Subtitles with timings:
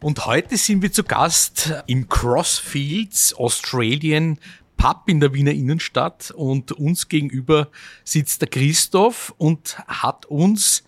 [0.00, 4.38] und heute sind wir zu Gast im Crossfields Australian
[4.76, 7.68] Pub in der Wiener Innenstadt und uns gegenüber
[8.04, 10.84] sitzt der Christoph und hat uns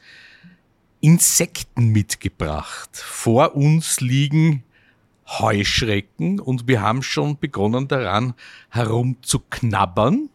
[1.00, 2.90] Insekten mitgebracht.
[2.94, 4.62] Vor uns liegen
[5.26, 8.34] Heuschrecken und wir haben schon begonnen daran
[8.68, 10.30] herumzuknabbern.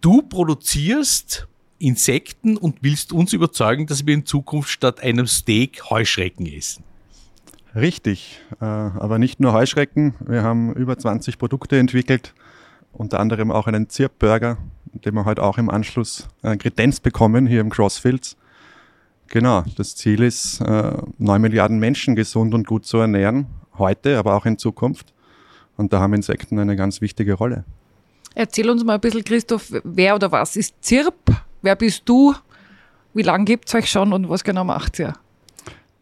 [0.00, 1.46] Du produzierst
[1.84, 6.82] Insekten und willst uns überzeugen, dass wir in Zukunft statt einem Steak Heuschrecken essen.
[7.76, 10.14] Richtig, äh, aber nicht nur Heuschrecken.
[10.26, 12.34] Wir haben über 20 Produkte entwickelt,
[12.92, 14.58] unter anderem auch einen Zirpburger,
[14.92, 18.36] den wir heute auch im Anschluss äh, Kredenz bekommen hier im Crossfields.
[19.28, 24.36] Genau, das Ziel ist, 9 äh, Milliarden Menschen gesund und gut zu ernähren, heute, aber
[24.36, 25.12] auch in Zukunft.
[25.76, 27.64] Und da haben Insekten eine ganz wichtige Rolle.
[28.34, 31.43] Erzähl uns mal ein bisschen, Christoph, wer oder was ist Zirp?
[31.64, 32.34] Wer bist du?
[33.14, 35.14] Wie lange gibt es euch schon und was genau macht ihr?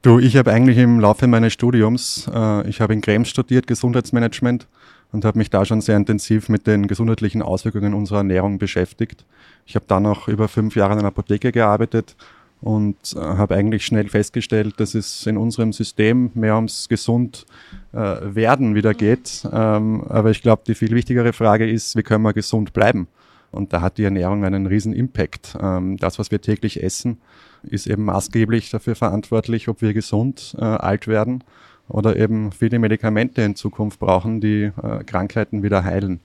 [0.03, 4.67] Du, ich habe eigentlich im Laufe meines Studiums, äh, ich habe in Krems studiert, Gesundheitsmanagement
[5.13, 9.25] und habe mich da schon sehr intensiv mit den gesundheitlichen Auswirkungen unserer Ernährung beschäftigt.
[9.65, 12.17] Ich habe dann auch über fünf Jahre in einer Apotheke gearbeitet
[12.61, 17.47] und äh, habe eigentlich schnell festgestellt, dass es in unserem System mehr ums gesund
[17.93, 19.47] äh, werden wieder geht.
[19.53, 23.07] Ähm, aber ich glaube, die viel wichtigere Frage ist, wie können wir gesund bleiben?
[23.53, 25.57] Und da hat die Ernährung einen riesen Impact.
[25.61, 27.19] Ähm, das, was wir täglich essen,
[27.63, 31.45] ist eben maßgeblich dafür verantwortlich, ob wir gesund äh, alt werden
[31.89, 36.21] oder eben viele Medikamente in Zukunft brauchen, die äh, Krankheiten wieder heilen.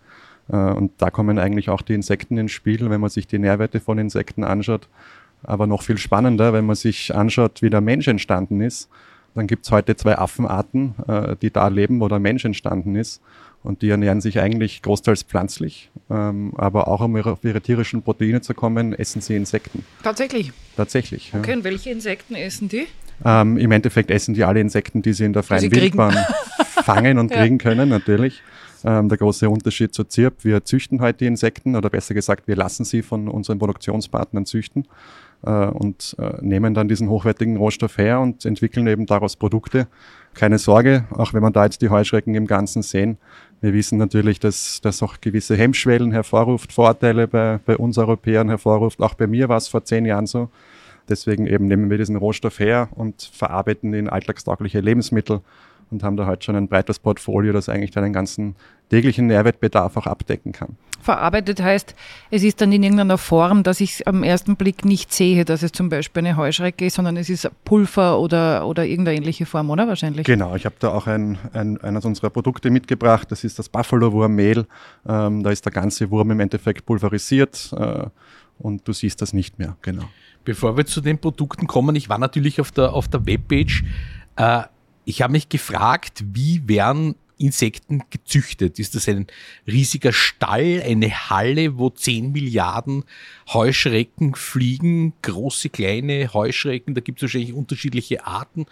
[0.50, 3.80] Äh, und da kommen eigentlich auch die Insekten ins Spiel, wenn man sich die Nährwerte
[3.80, 4.88] von Insekten anschaut.
[5.44, 8.90] Aber noch viel spannender, wenn man sich anschaut, wie der Mensch entstanden ist.
[9.36, 13.22] Dann gibt es heute zwei Affenarten, äh, die da leben, wo der Mensch entstanden ist.
[13.64, 18.54] Und die ernähren sich eigentlich großteils pflanzlich, aber auch um auf ihre tierischen Proteine zu
[18.54, 19.84] kommen, essen sie Insekten.
[20.04, 20.54] Tatsächlich?
[20.76, 21.34] Tatsächlich.
[21.36, 21.58] Okay, ja.
[21.58, 22.88] und welche Insekten essen die?
[23.26, 26.16] Ähm, Im Endeffekt essen die alle Insekten, die sie in der freien Wildbahn
[26.84, 27.42] fangen und ja.
[27.42, 28.42] kriegen können, natürlich.
[28.86, 32.56] Ähm, der große Unterschied zu ZIRP, wir züchten heute die Insekten oder besser gesagt, wir
[32.56, 34.88] lassen sie von unseren Produktionspartnern züchten
[35.44, 39.88] äh, und äh, nehmen dann diesen hochwertigen Rohstoff her und entwickeln eben daraus Produkte.
[40.36, 43.18] Keine Sorge, auch wenn man da jetzt die Heuschrecken im Ganzen sehen,
[43.62, 49.02] wir wissen natürlich, dass das auch gewisse Hemmschwellen hervorruft, Vorteile bei, bei uns Europäern hervorruft.
[49.02, 50.50] Auch bei mir war es vor zehn Jahren so.
[51.10, 55.42] Deswegen eben nehmen wir diesen Rohstoff her und verarbeiten ihn in alltagstaugliche Lebensmittel
[55.90, 58.56] und haben da heute halt schon ein breites Portfolio, das eigentlich deinen ganzen
[58.90, 60.78] täglichen Nährwertbedarf auch abdecken kann.
[61.02, 61.96] Verarbeitet heißt,
[62.32, 65.72] es ist dann in irgendeiner Form, dass ich am ersten Blick nicht sehe, dass es
[65.72, 69.88] zum Beispiel eine Heuschrecke ist, sondern es ist Pulver oder, oder irgendeine ähnliche Form, oder
[69.88, 70.26] wahrscheinlich?
[70.26, 74.66] Genau, ich habe da auch ein, ein, eines unserer Produkte mitgebracht, das ist das Buffalo-Wurmmehl.
[75.08, 78.06] Ähm, da ist der ganze Wurm im Endeffekt pulverisiert äh,
[78.60, 80.04] und du siehst das nicht mehr, genau.
[80.44, 83.84] Bevor wir zu den Produkten kommen, ich war natürlich auf der, auf der Webpage.
[84.38, 84.64] Äh,
[85.08, 88.78] ich habe mich gefragt, wie werden Insekten gezüchtet?
[88.78, 89.28] Ist das ein
[89.66, 93.06] riesiger Stall, eine Halle, wo 10 Milliarden
[93.54, 96.94] Heuschrecken fliegen, große, kleine Heuschrecken?
[96.94, 98.66] Da gibt es wahrscheinlich unterschiedliche Arten.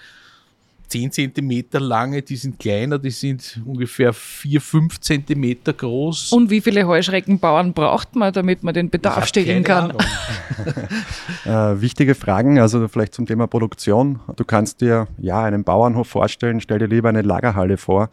[0.87, 6.31] 10 Zentimeter lange, die sind kleiner, die sind ungefähr 4, 5 Zentimeter groß.
[6.31, 9.91] Und wie viele Heuschreckenbauern braucht man, damit man den Bedarf stillen kann?
[11.45, 11.49] äh,
[11.81, 14.19] wichtige Fragen, also vielleicht zum Thema Produktion.
[14.35, 18.09] Du kannst dir ja einen Bauernhof vorstellen, stell dir lieber eine Lagerhalle vor.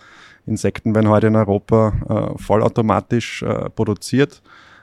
[0.46, 4.42] Insekten werden heute in Europa äh, vollautomatisch äh, produziert.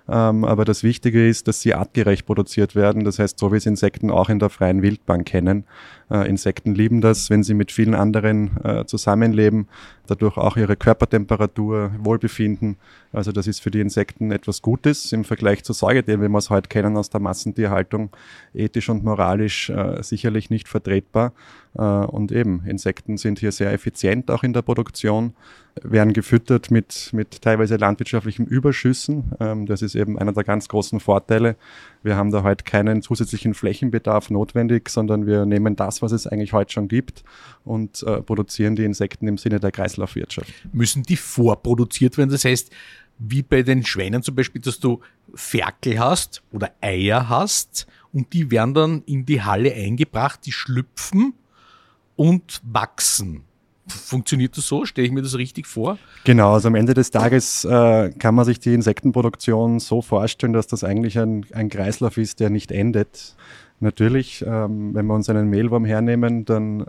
[0.09, 3.03] Ähm, aber das Wichtige ist, dass sie artgerecht produziert werden.
[3.03, 5.65] Das heißt, so wie es Insekten auch in der freien Wildbahn kennen.
[6.11, 9.67] Äh, Insekten lieben das, wenn sie mit vielen anderen äh, zusammenleben,
[10.07, 12.77] dadurch auch ihre Körpertemperatur, Wohlbefinden.
[13.11, 16.49] Also das ist für die Insekten etwas Gutes im Vergleich zu Säugetieren, wie wir es
[16.49, 18.09] heute kennen aus der Massentierhaltung,
[18.53, 21.33] ethisch und moralisch äh, sicherlich nicht vertretbar.
[21.75, 25.33] Äh, und eben, Insekten sind hier sehr effizient auch in der Produktion,
[25.81, 29.31] werden gefüttert mit, mit teilweise landwirtschaftlichen Überschüssen.
[29.39, 31.55] Ähm, das ist eben einer der ganz großen Vorteile.
[32.03, 36.53] Wir haben da heute keinen zusätzlichen Flächenbedarf notwendig, sondern wir nehmen das, was es eigentlich
[36.53, 37.23] heute schon gibt
[37.63, 40.51] und äh, produzieren die Insekten im Sinne der Kreislaufwirtschaft.
[40.71, 42.29] Müssen die vorproduziert werden?
[42.29, 42.71] Das heißt,
[43.19, 45.01] wie bei den Schwänen zum Beispiel, dass du
[45.35, 51.33] Ferkel hast oder Eier hast und die werden dann in die Halle eingebracht, die schlüpfen
[52.15, 53.43] und wachsen.
[53.87, 54.85] Funktioniert das so?
[54.85, 55.97] Stelle ich mir das richtig vor?
[56.23, 60.67] Genau, also am Ende des Tages äh, kann man sich die Insektenproduktion so vorstellen, dass
[60.67, 63.35] das eigentlich ein, ein Kreislauf ist, der nicht endet.
[63.79, 66.85] Natürlich, ähm, wenn wir uns einen Mehlwurm hernehmen, dann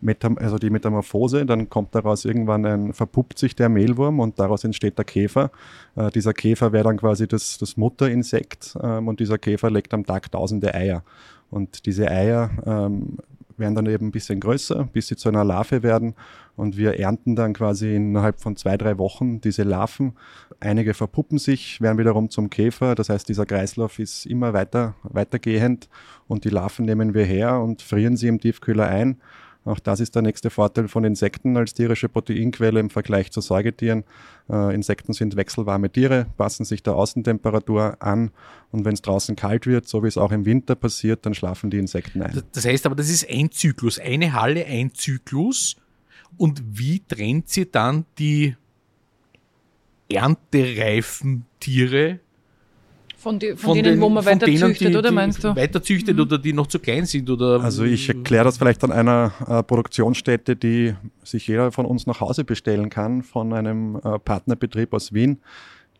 [0.00, 4.64] Metam also die Metamorphose, dann kommt daraus irgendwann ein, verpuppt sich der Mehlwurm und daraus
[4.64, 5.50] entsteht der Käfer.
[5.94, 10.04] Äh, dieser Käfer wäre dann quasi das, das Mutterinsekt ähm, und dieser Käfer legt am
[10.04, 11.04] Tag tausende Eier.
[11.50, 13.18] Und diese Eier ähm,
[13.56, 16.14] werden dann eben ein bisschen größer, bis sie zu einer Larve werden.
[16.56, 20.14] Und wir ernten dann quasi innerhalb von zwei, drei Wochen diese Larven.
[20.60, 22.94] Einige verpuppen sich, werden wiederum zum Käfer.
[22.94, 25.88] Das heißt, dieser Kreislauf ist immer weiter, weitergehend.
[26.28, 29.20] Und die Larven nehmen wir her und frieren sie im Tiefkühler ein.
[29.64, 34.04] Auch das ist der nächste Vorteil von Insekten als tierische Proteinquelle im Vergleich zu Säugetieren.
[34.50, 38.30] Äh, Insekten sind wechselwarme Tiere, passen sich der Außentemperatur an
[38.70, 41.70] und wenn es draußen kalt wird, so wie es auch im Winter passiert, dann schlafen
[41.70, 42.42] die Insekten ein.
[42.52, 45.76] Das heißt aber, das ist ein Zyklus, eine Halle, ein Zyklus.
[46.36, 48.56] Und wie trennt sie dann die
[50.08, 52.20] erntereifen Tiere
[53.24, 55.56] von, die, von, von denen, den, wo man weiter denen, züchtet, die, oder meinst du?
[55.56, 56.22] Weiter züchtet mhm.
[56.22, 57.28] oder die noch zu klein sind?
[57.30, 60.94] Oder also ich erkläre das vielleicht an einer äh, Produktionsstätte, die
[61.24, 65.40] sich jeder von uns nach Hause bestellen kann, von einem äh, Partnerbetrieb aus Wien.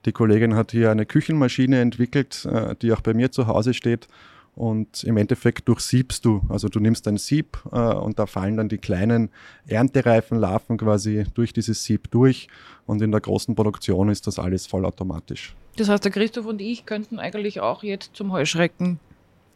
[0.04, 4.06] Die Kollegin hat hier eine Küchenmaschine entwickelt, äh, die auch bei mir zu Hause steht
[4.56, 6.42] und im Endeffekt durchsiebst du.
[6.48, 9.30] Also du nimmst ein Sieb äh, und da fallen dann die kleinen
[9.66, 12.48] erntereifen Larven quasi durch dieses Sieb durch
[12.86, 15.54] und in der großen Produktion ist das alles vollautomatisch.
[15.76, 19.00] Das heißt, der Christoph und ich könnten eigentlich auch jetzt zum Heuschrecken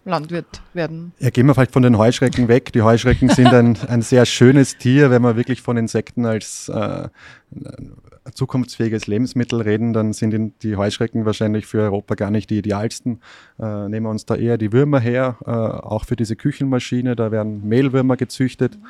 [0.04, 1.12] Landwirt werden.
[1.18, 2.72] Ja, gehen wir vielleicht von den Heuschrecken weg.
[2.72, 5.10] Die Heuschrecken sind ein, ein sehr schönes Tier.
[5.10, 7.08] Wenn wir wirklich von Insekten als äh,
[8.34, 13.20] zukunftsfähiges Lebensmittel reden, dann sind die Heuschrecken wahrscheinlich für Europa gar nicht die idealsten.
[13.58, 17.16] Äh, nehmen wir uns da eher die Würmer her, äh, auch für diese Küchenmaschine.
[17.16, 18.78] Da werden Mehlwürmer gezüchtet.
[18.78, 18.86] Mhm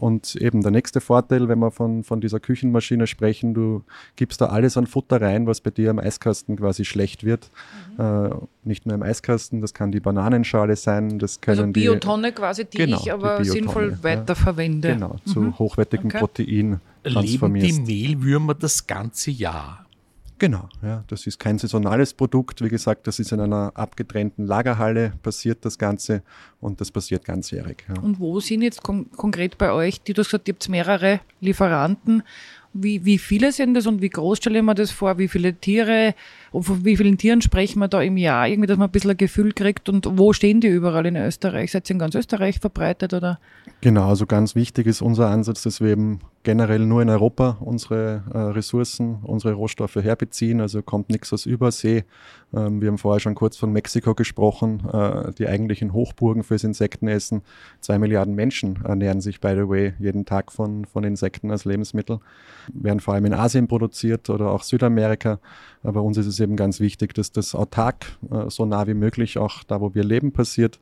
[0.00, 3.82] und eben der nächste Vorteil, wenn wir von, von dieser Küchenmaschine sprechen, du
[4.16, 7.50] gibst da alles an Futter rein, was bei dir im Eiskasten quasi schlecht wird.
[7.98, 8.04] Mhm.
[8.04, 8.30] Äh,
[8.64, 12.64] nicht nur im Eiskasten, das kann die Bananenschale sein, das können also Biotonne die, quasi,
[12.64, 14.94] die genau, ich aber die sinnvoll weiterverwende.
[14.94, 15.58] Genau, zu mhm.
[15.58, 16.18] hochwertigem okay.
[16.18, 17.66] Protein transformierst.
[17.66, 19.86] Leben die Mehlwürmer das ganze Jahr?
[20.40, 22.64] Genau, ja, das ist kein saisonales Produkt.
[22.64, 26.22] Wie gesagt, das ist in einer abgetrennten Lagerhalle passiert das Ganze
[26.62, 27.84] und das passiert ganzjährig.
[27.86, 28.00] Ja.
[28.00, 32.22] Und wo sind jetzt kon konkret bei euch, die du gesagt habt mehrere Lieferanten
[32.72, 35.18] wie, wie viele sind das und wie groß stelle ich mir das vor?
[35.18, 36.14] Wie viele Tiere,
[36.52, 38.46] von wie vielen Tieren sprechen wir da im Jahr?
[38.46, 41.72] Irgendwie, dass man ein bisschen ein Gefühl kriegt und wo stehen die überall in Österreich?
[41.72, 43.40] Seid ihr in ganz Österreich verbreitet oder?
[43.80, 48.22] Genau, also ganz wichtig ist unser Ansatz, dass wir eben generell nur in Europa unsere
[48.32, 50.60] äh, Ressourcen, unsere Rohstoffe herbeziehen.
[50.60, 52.04] Also kommt nichts aus Übersee.
[52.54, 57.42] Ähm, wir haben vorher schon kurz von Mexiko gesprochen, äh, die eigentlichen Hochburgen fürs Insektenessen.
[57.80, 62.20] Zwei Milliarden Menschen ernähren sich, by the way, jeden Tag von, von Insekten als Lebensmittel.
[62.72, 65.40] Werden vor allem in Asien produziert oder auch Südamerika.
[65.82, 69.36] Aber uns ist es eben ganz wichtig, dass das autark, äh, so nah wie möglich
[69.36, 70.80] auch da, wo wir leben, passiert.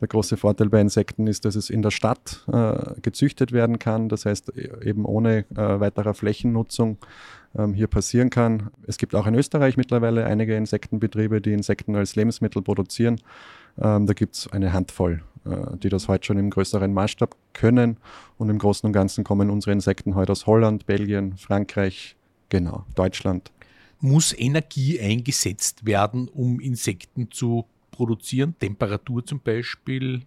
[0.00, 4.10] Der große Vorteil bei Insekten ist, dass es in der Stadt äh, gezüchtet werden kann,
[4.10, 4.52] das heißt
[4.82, 6.98] eben ohne äh, weiterer Flächennutzung
[7.56, 8.70] ähm, hier passieren kann.
[8.86, 13.20] Es gibt auch in Österreich mittlerweile einige Insektenbetriebe, die Insekten als Lebensmittel produzieren.
[13.80, 17.96] Ähm, da gibt es eine Handvoll, äh, die das heute schon im größeren Maßstab können.
[18.36, 22.16] Und im Großen und Ganzen kommen unsere Insekten heute aus Holland, Belgien, Frankreich,
[22.50, 23.50] genau, Deutschland.
[24.00, 27.64] Muss Energie eingesetzt werden, um Insekten zu
[27.96, 28.54] produzieren?
[28.58, 30.22] Temperatur zum Beispiel,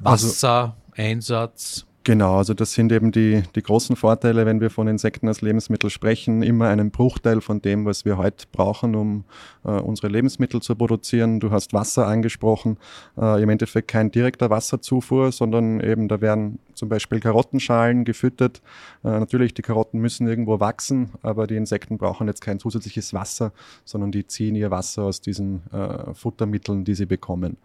[0.00, 1.84] Wassereinsatz?
[1.84, 5.40] Also, Genau, also das sind eben die, die großen Vorteile, wenn wir von Insekten als
[5.40, 6.42] Lebensmittel sprechen.
[6.42, 9.24] Immer einen Bruchteil von dem, was wir heute brauchen, um
[9.64, 11.38] äh, unsere Lebensmittel zu produzieren.
[11.38, 12.76] Du hast Wasser angesprochen.
[13.16, 18.62] Äh, Im Endeffekt kein direkter Wasserzufuhr, sondern eben da werden zum Beispiel Karottenschalen gefüttert.
[19.04, 23.52] Äh, natürlich, die Karotten müssen irgendwo wachsen, aber die Insekten brauchen jetzt kein zusätzliches Wasser,
[23.84, 27.56] sondern die ziehen ihr Wasser aus diesen äh, Futtermitteln, die sie bekommen.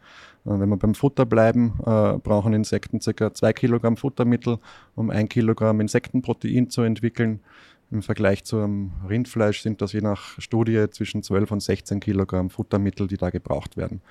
[0.45, 3.33] Äh, wenn wir beim Futter bleiben, äh, brauchen Insekten ca.
[3.33, 4.59] 2 Kilogramm Futtermittel,
[4.95, 7.41] um 1 Kilogramm Insektenprotein zu entwickeln.
[7.89, 13.07] Im Vergleich zum Rindfleisch sind das je nach Studie zwischen 12 und 16 Kilogramm Futtermittel,
[13.07, 14.01] die da gebraucht werden.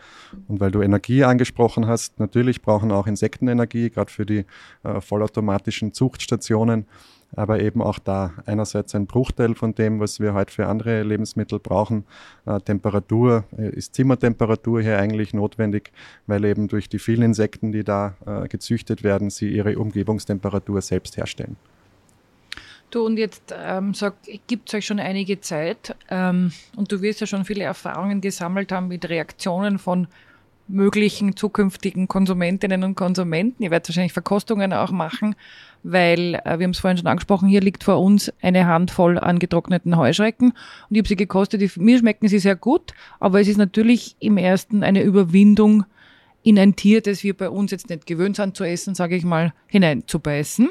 [0.49, 4.45] Und weil du Energie angesprochen hast, natürlich brauchen auch Insekten Energie, gerade für die
[4.83, 6.87] äh, vollautomatischen Zuchtstationen
[7.35, 11.59] aber eben auch da einerseits ein Bruchteil von dem, was wir heute für andere Lebensmittel
[11.59, 12.05] brauchen.
[12.45, 15.93] Äh, Temperatur äh, ist Zimmertemperatur hier eigentlich notwendig,
[16.27, 21.17] weil eben durch die vielen Insekten, die da äh, gezüchtet werden, sie ihre Umgebungstemperatur selbst
[21.17, 21.57] herstellen.
[22.91, 23.93] Du, und jetzt ähm,
[24.47, 28.71] gibt es euch schon einige Zeit ähm, und du wirst ja schon viele Erfahrungen gesammelt
[28.71, 30.07] haben mit Reaktionen von
[30.69, 33.63] möglichen zukünftigen Konsumentinnen und Konsumenten.
[33.63, 35.37] Ihr werdet wahrscheinlich Verkostungen auch machen,
[35.83, 39.97] weil, äh, wir haben es vorhin schon angesprochen, hier liegt vor uns eine Handvoll angetrockneten
[39.97, 41.61] Heuschrecken und ich habe sie gekostet.
[41.61, 45.85] Die, mir schmecken sie sehr gut, aber es ist natürlich im ersten eine Überwindung,
[46.43, 49.25] in ein Tier, das wir bei uns jetzt nicht gewöhnt sind zu essen, sage ich
[49.25, 50.71] mal, hineinzubeißen.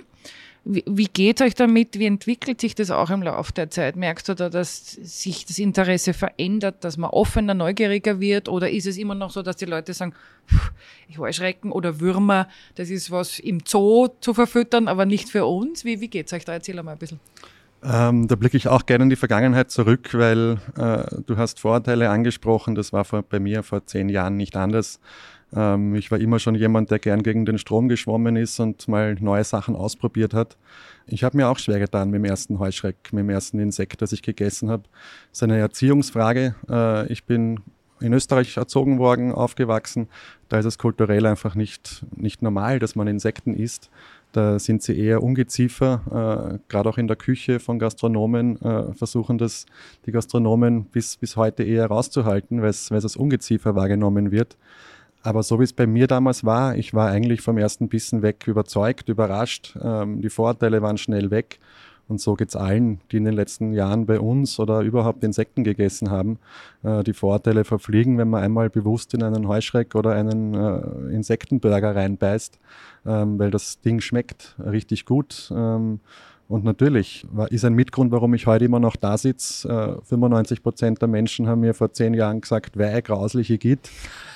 [0.67, 1.99] Wie, wie geht euch damit?
[1.99, 3.95] Wie entwickelt sich das auch im Laufe der Zeit?
[3.95, 8.49] Merkst du da, dass sich das Interesse verändert, dass man offener, neugieriger wird?
[8.49, 10.13] Oder ist es immer noch so, dass die Leute sagen,
[11.17, 15.85] Heuschrecken oder Würmer, das ist was im Zoo zu verfüttern, aber nicht für uns?
[15.85, 16.53] Wie, wie geht es euch da?
[16.53, 17.19] Erzähl mal ein bisschen.
[17.83, 22.09] Ähm, da blicke ich auch gerne in die Vergangenheit zurück, weil äh, du hast Vorteile
[22.09, 22.73] angesprochen.
[22.73, 24.99] Das war vor, bei mir vor zehn Jahren nicht anders.
[25.53, 29.15] Ähm, ich war immer schon jemand, der gern gegen den Strom geschwommen ist und mal
[29.19, 30.57] neue Sachen ausprobiert hat.
[31.07, 34.11] Ich habe mir auch schwer getan mit dem ersten Heuschreck, mit dem ersten Insekt, das
[34.11, 34.83] ich gegessen habe.
[35.29, 36.55] Das ist eine Erziehungsfrage.
[36.69, 37.59] Äh, ich bin
[38.01, 40.07] in Österreich erzogen worden, aufgewachsen.
[40.49, 43.89] Da ist es kulturell einfach nicht, nicht normal, dass man Insekten isst.
[44.31, 46.01] Da sind sie eher Ungeziefer,
[46.59, 49.65] äh, gerade auch in der Küche von Gastronomen äh, versuchen das
[50.05, 54.57] die Gastronomen bis, bis heute eher rauszuhalten, weil es als Ungeziefer wahrgenommen wird.
[55.25, 58.45] Aber so wie es bei mir damals war, ich war eigentlich vom ersten Bissen weg
[58.45, 59.75] überzeugt, überrascht.
[59.81, 61.59] Ähm, die Vorteile waren schnell weg.
[62.07, 66.11] Und so geht's allen, die in den letzten Jahren bei uns oder überhaupt Insekten gegessen
[66.11, 66.37] haben.
[66.83, 71.95] Äh, die Vorteile verfliegen, wenn man einmal bewusst in einen Heuschreck oder einen äh, Insektenburger
[71.95, 72.59] reinbeißt,
[73.07, 75.51] ähm, weil das Ding schmeckt richtig gut.
[75.55, 76.01] Ähm,
[76.47, 79.97] und natürlich ist ein Mitgrund, warum ich heute immer noch da sitze.
[80.03, 83.89] Äh, 95 Prozent der Menschen haben mir vor zehn Jahren gesagt, wer grausliche Git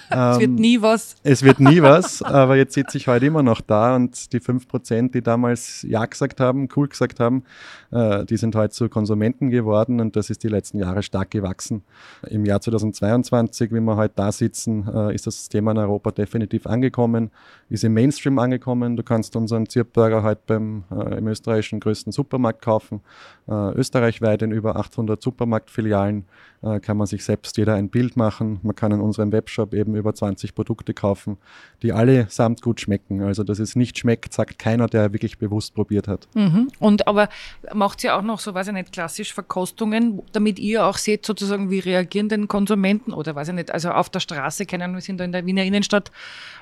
[0.10, 1.16] es wird ähm, nie was.
[1.24, 5.12] Es wird nie was, aber jetzt sitze ich heute immer noch da und die 5%,
[5.12, 7.44] die damals Ja gesagt haben, cool gesagt haben,
[7.92, 11.84] äh, die sind heute zu Konsumenten geworden und das ist die letzten Jahre stark gewachsen.
[12.28, 16.66] Im Jahr 2022, wie wir heute da sitzen, äh, ist das Thema in Europa definitiv
[16.66, 17.30] angekommen,
[17.70, 18.98] ist im Mainstream angekommen.
[18.98, 23.02] Du kannst unseren Zirpburger heute beim äh, im österreichischen größten Supermarkt kaufen.
[23.48, 26.26] österreichweit in über 800 Supermarktfilialen
[26.62, 28.60] kann man sich selbst jeder ein Bild machen.
[28.64, 31.38] Man kann in unserem Webshop eben über 20 Produkte kaufen,
[31.82, 33.22] die allesamt gut schmecken.
[33.22, 36.28] Also, dass es nicht schmeckt, sagt keiner, der wirklich bewusst probiert hat.
[36.36, 36.68] Mhm.
[36.80, 37.30] Und aber
[37.74, 41.70] macht ihr auch noch so, weiß ich nicht, klassisch Verkostungen, damit ihr auch seht, sozusagen,
[41.70, 45.02] wie reagieren denn Konsumenten oder weiß ich nicht, also auf der Straße, keine Ahnung, wir
[45.02, 46.12] sind da in der Wiener Innenstadt,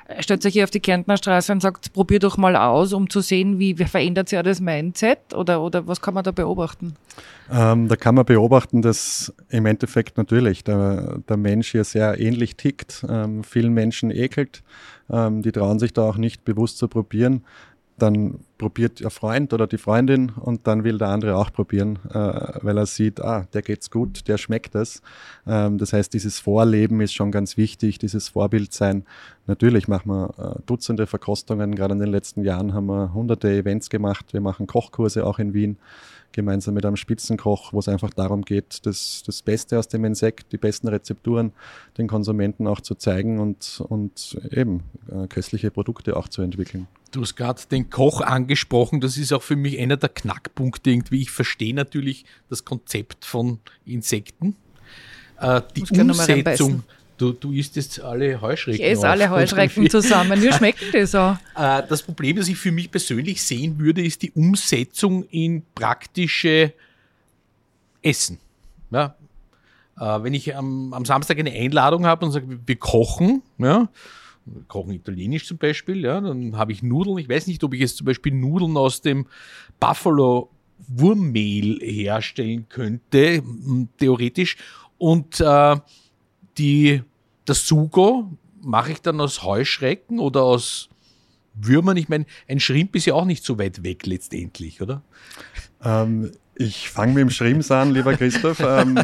[0.08, 3.10] äh, stellt sich hier auf die Kärntner Straße und sagt, probier doch mal aus, um
[3.10, 6.96] zu sehen, wie, wie verändert sich das Mindset oder, oder was kann man da beobachten?
[7.52, 12.58] Ähm, da kann man beobachten, dass im Endeffekt natürlich der, der Mensch hier sehr ähnlich
[12.58, 14.64] tickt, ähm, vielen Menschen ekelt,
[15.10, 17.44] ähm, die trauen sich da auch nicht bewusst zu probieren
[17.98, 22.14] dann probiert der Freund oder die Freundin und dann will der andere auch probieren, äh,
[22.62, 25.02] weil er sieht, ah, der geht's gut, der schmeckt das.
[25.48, 29.04] Ähm, das heißt, dieses Vorleben ist schon ganz wichtig, dieses Vorbild sein.
[29.48, 33.90] Natürlich machen wir äh, Dutzende Verkostungen, gerade in den letzten Jahren haben wir hunderte Events
[33.90, 34.32] gemacht.
[34.32, 35.78] Wir machen Kochkurse auch in Wien
[36.32, 40.52] gemeinsam mit einem Spitzenkoch, wo es einfach darum geht, das, das Beste aus dem Insekt,
[40.52, 41.52] die besten Rezepturen
[41.98, 46.88] den Konsumenten auch zu zeigen und, und eben äh, köstliche Produkte auch zu entwickeln.
[47.12, 51.22] Du hast gerade den Koch angesprochen, das ist auch für mich einer der Knackpunkte irgendwie.
[51.22, 54.56] Ich verstehe natürlich das Konzept von Insekten.
[55.40, 56.84] Äh, die Umsetzung
[57.18, 58.80] Du, du isst jetzt alle Heuschrecken.
[58.80, 60.40] Ich esse alle Heuschrecken zusammen.
[60.42, 61.38] Wie schmeckt das auch?
[61.56, 66.74] Äh, das Problem, das ich für mich persönlich sehen würde, ist die Umsetzung in praktische
[68.04, 68.38] Essen.
[68.92, 69.16] Ja,
[70.00, 73.90] äh, wenn ich am, am, Samstag eine Einladung habe und sage, wir kochen, ja,
[74.68, 77.18] kochen italienisch zum Beispiel, ja, dann habe ich Nudeln.
[77.18, 79.26] Ich weiß nicht, ob ich jetzt zum Beispiel Nudeln aus dem
[79.80, 80.52] Buffalo
[80.88, 83.42] Wurmmehl herstellen könnte,
[83.98, 84.58] theoretisch.
[85.00, 85.76] Und äh,
[86.58, 87.04] die,
[87.46, 90.90] das Sugo mache ich dann aus Heuschrecken oder aus
[91.54, 91.98] Würmern.
[91.98, 95.02] Ich meine, ein Schrimp ist ja auch nicht so weit weg letztendlich, oder?
[95.84, 98.60] Ähm, ich fange mit dem Schrimps an, lieber Christoph.
[98.60, 98.98] Ähm,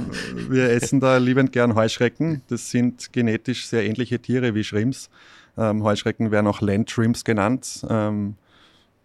[0.50, 2.42] wir essen da liebend gern Heuschrecken.
[2.48, 5.10] Das sind genetisch sehr ähnliche Tiere wie Schrimps.
[5.58, 7.86] Ähm, Heuschrecken werden auch Land Shrimps genannt.
[7.90, 8.36] Ähm,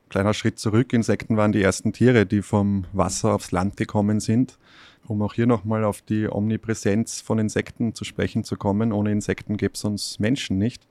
[0.09, 0.93] kleiner Schritt zurück.
[0.93, 4.59] Insekten waren die ersten Tiere, die vom Wasser aufs Land gekommen sind
[5.09, 8.93] um auch hier nochmal auf die Omnipräsenz von Insekten zu sprechen zu kommen.
[8.93, 10.87] Ohne Insekten gäbe es uns Menschen nicht.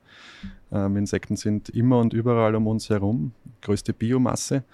[0.72, 3.32] Ähm, Insekten sind immer und überall um uns herum,
[3.62, 4.64] größte Biomasse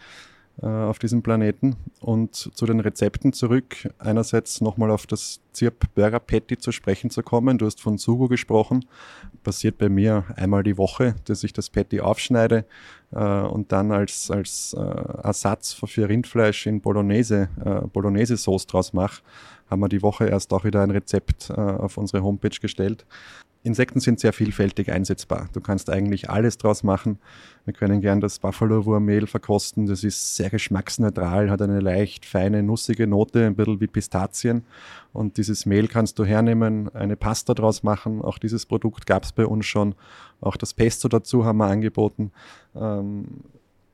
[0.63, 1.77] äh, auf diesem Planeten.
[2.01, 7.23] Und zu den Rezepten zurück, einerseits nochmal auf das Zirp Burger Patty zu sprechen zu
[7.23, 7.59] kommen.
[7.59, 8.85] Du hast von Sugo gesprochen.
[9.43, 12.65] Passiert bei mir einmal die Woche, dass ich das Patty aufschneide
[13.13, 19.23] äh, und dann als, als äh, Ersatz für Rindfleisch in Bolognese, äh, Bolognese-Sauce draus mache.
[19.71, 23.07] Haben wir die Woche erst auch wieder ein Rezept äh, auf unsere Homepage gestellt.
[23.65, 25.49] Insekten sind sehr vielfältig einsetzbar.
[25.55, 27.19] Du kannst eigentlich alles draus machen.
[27.65, 29.87] Wir können gern das Buffalo-Wurmmehl verkosten.
[29.87, 34.65] Das ist sehr geschmacksneutral, hat eine leicht feine, nussige Note, ein bisschen wie Pistazien.
[35.15, 38.21] Und dieses Mehl kannst du hernehmen, eine Pasta draus machen.
[38.21, 39.95] Auch dieses Produkt gab es bei uns schon.
[40.43, 42.33] Auch das Pesto dazu haben wir angeboten.
[42.77, 43.25] Ähm,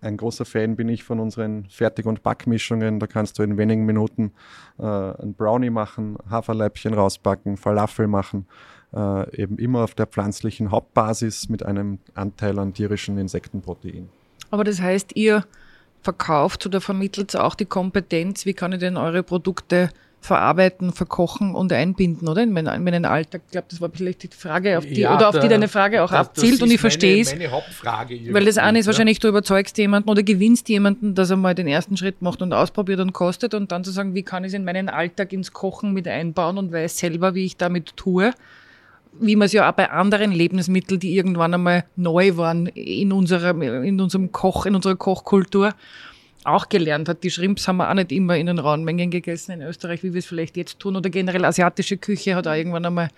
[0.00, 2.98] ein großer Fan bin ich von unseren Fertig- und Backmischungen.
[2.98, 4.32] Da kannst du in wenigen Minuten
[4.80, 8.46] äh, ein Brownie machen, Haferleibchen rausbacken, Falafel machen
[8.94, 14.08] äh, eben immer auf der pflanzlichen Hauptbasis mit einem Anteil an tierischen Insektenprotein.
[14.50, 15.44] Aber das heißt, ihr
[16.02, 19.90] verkauft oder vermittelt auch die Kompetenz, wie kann ich denn eure Produkte
[20.22, 22.42] verarbeiten, verkochen und einbinden, oder?
[22.42, 23.40] In meinen, in meinen Alltag.
[23.46, 26.02] Ich glaube, das war vielleicht die Frage, auf die, ja, oder auf die deine Frage
[26.02, 27.32] auch das, abzielt das und ich verstehe es.
[27.32, 28.18] Meine Hauptfrage.
[28.32, 31.66] Weil das eine ist wahrscheinlich, du überzeugst jemanden oder gewinnst jemanden, dass er mal den
[31.66, 34.54] ersten Schritt macht und ausprobiert und kostet und dann zu sagen, wie kann ich es
[34.54, 38.32] in meinen Alltag ins Kochen mit einbauen und weiß selber, wie ich damit tue
[39.18, 43.60] wie man es ja auch bei anderen Lebensmitteln, die irgendwann einmal neu waren in, unserer,
[43.60, 45.74] in unserem Koch, in unserer Kochkultur,
[46.44, 47.22] auch gelernt hat.
[47.22, 50.14] Die Shrimps haben wir auch nicht immer in den rauen Mengen gegessen in Österreich, wie
[50.14, 50.96] wir es vielleicht jetzt tun.
[50.96, 53.08] Oder generell asiatische Küche hat auch irgendwann einmal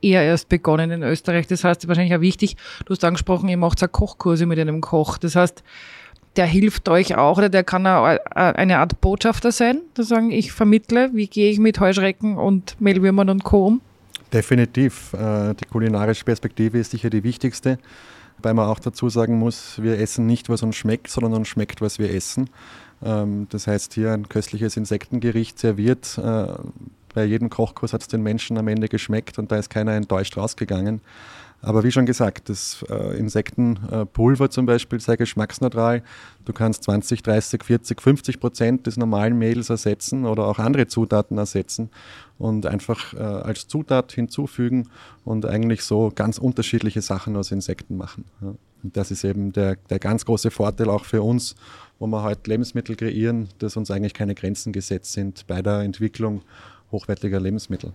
[0.00, 1.46] eher erst begonnen in Österreich.
[1.46, 5.18] Das heißt, wahrscheinlich auch wichtig, du hast angesprochen, ihr macht auch Kochkurse mit einem Koch.
[5.18, 5.62] Das heißt,
[6.36, 10.52] der hilft euch auch oder der kann auch eine Art Botschafter sein, zu sagen, ich
[10.52, 13.66] vermittle, wie gehe ich mit Heuschrecken und Mehlwürmern und Co.
[13.66, 13.80] um.
[14.32, 15.12] Definitiv.
[15.12, 17.78] Äh, die kulinarische Perspektive ist sicher die wichtigste,
[18.38, 21.80] weil man auch dazu sagen muss, wir essen nicht, was uns schmeckt, sondern uns schmeckt,
[21.80, 22.48] was wir essen.
[23.04, 26.18] Ähm, das heißt, hier ein köstliches Insektengericht serviert.
[26.18, 26.46] Äh,
[27.14, 30.36] bei jedem Kochkurs hat es den Menschen am Ende geschmeckt und da ist keiner enttäuscht
[30.38, 31.02] rausgegangen.
[31.64, 36.02] Aber wie schon gesagt, das äh, Insektenpulver zum Beispiel sei geschmacksneutral.
[36.44, 41.38] Du kannst 20, 30, 40, 50 Prozent des normalen Mehls ersetzen oder auch andere Zutaten
[41.38, 41.88] ersetzen
[42.36, 44.88] und einfach äh, als Zutat hinzufügen
[45.24, 48.24] und eigentlich so ganz unterschiedliche Sachen aus Insekten machen.
[48.82, 51.54] Und das ist eben der, der ganz große Vorteil auch für uns,
[52.00, 56.42] wo wir heute Lebensmittel kreieren, dass uns eigentlich keine Grenzen gesetzt sind bei der Entwicklung
[56.90, 57.92] hochwertiger Lebensmittel.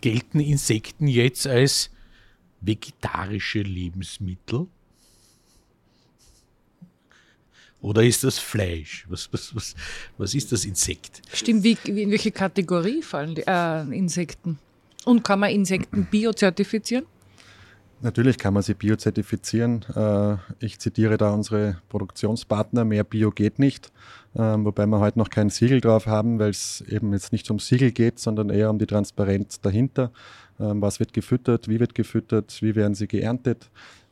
[0.00, 1.90] Gelten Insekten jetzt als
[2.60, 4.66] vegetarische Lebensmittel?
[7.80, 9.06] Oder ist das Fleisch?
[9.08, 9.74] Was, was, was,
[10.16, 11.22] was ist das Insekt?
[11.32, 14.58] Stimmt, wie, in welche Kategorie fallen die äh, Insekten?
[15.04, 17.06] Und kann man Insekten biozertifizieren?
[18.00, 19.84] Natürlich kann man sie biozertifizieren.
[19.94, 23.92] Äh, ich zitiere da unsere Produktionspartner, mehr Bio geht nicht,
[24.36, 27.58] ähm, wobei wir heute noch kein Siegel drauf haben, weil es eben jetzt nicht um
[27.58, 30.12] Siegel geht, sondern eher um die Transparenz dahinter.
[30.60, 33.68] Ähm, was wird gefüttert, wie wird gefüttert, wie werden sie geerntet.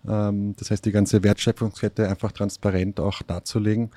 [0.08, 3.90] Ähm, das heißt, die ganze Wertschöpfungskette einfach transparent auch darzulegen.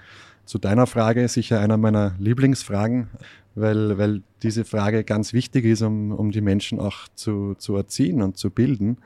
[0.46, 3.10] Zu deiner Frage sicher einer meiner Lieblingsfragen,
[3.56, 8.22] weil, weil diese Frage ganz wichtig ist, um, um die Menschen auch zu, zu erziehen
[8.22, 8.98] und zu bilden.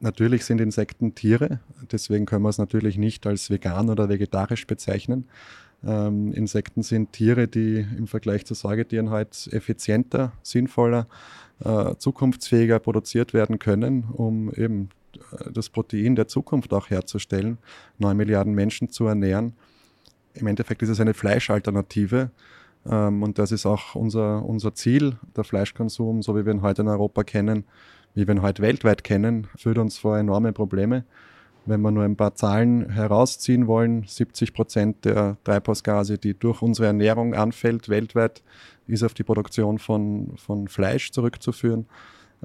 [0.00, 5.28] Natürlich sind Insekten Tiere, deswegen können wir es natürlich nicht als vegan oder vegetarisch bezeichnen.
[5.84, 11.06] Ähm, Insekten sind Tiere, die im Vergleich zu Säugetieren halt effizienter, sinnvoller,
[11.64, 14.90] äh, zukunftsfähiger produziert werden können, um eben
[15.32, 17.58] äh, das Protein der Zukunft auch herzustellen,
[17.98, 19.54] neun Milliarden Menschen zu ernähren.
[20.34, 22.30] Im Endeffekt ist es eine Fleischalternative.
[22.86, 25.16] Ähm, und das ist auch unser, unser Ziel.
[25.36, 27.64] Der Fleischkonsum, so wie wir ihn heute in Europa kennen,
[28.18, 31.04] wie wir ihn heute weltweit kennen, führt uns vor enorme Probleme.
[31.66, 36.88] Wenn wir nur ein paar Zahlen herausziehen wollen, 70 Prozent der Treibhausgase, die durch unsere
[36.88, 38.42] Ernährung anfällt, weltweit,
[38.88, 41.86] ist auf die Produktion von, von Fleisch zurückzuführen.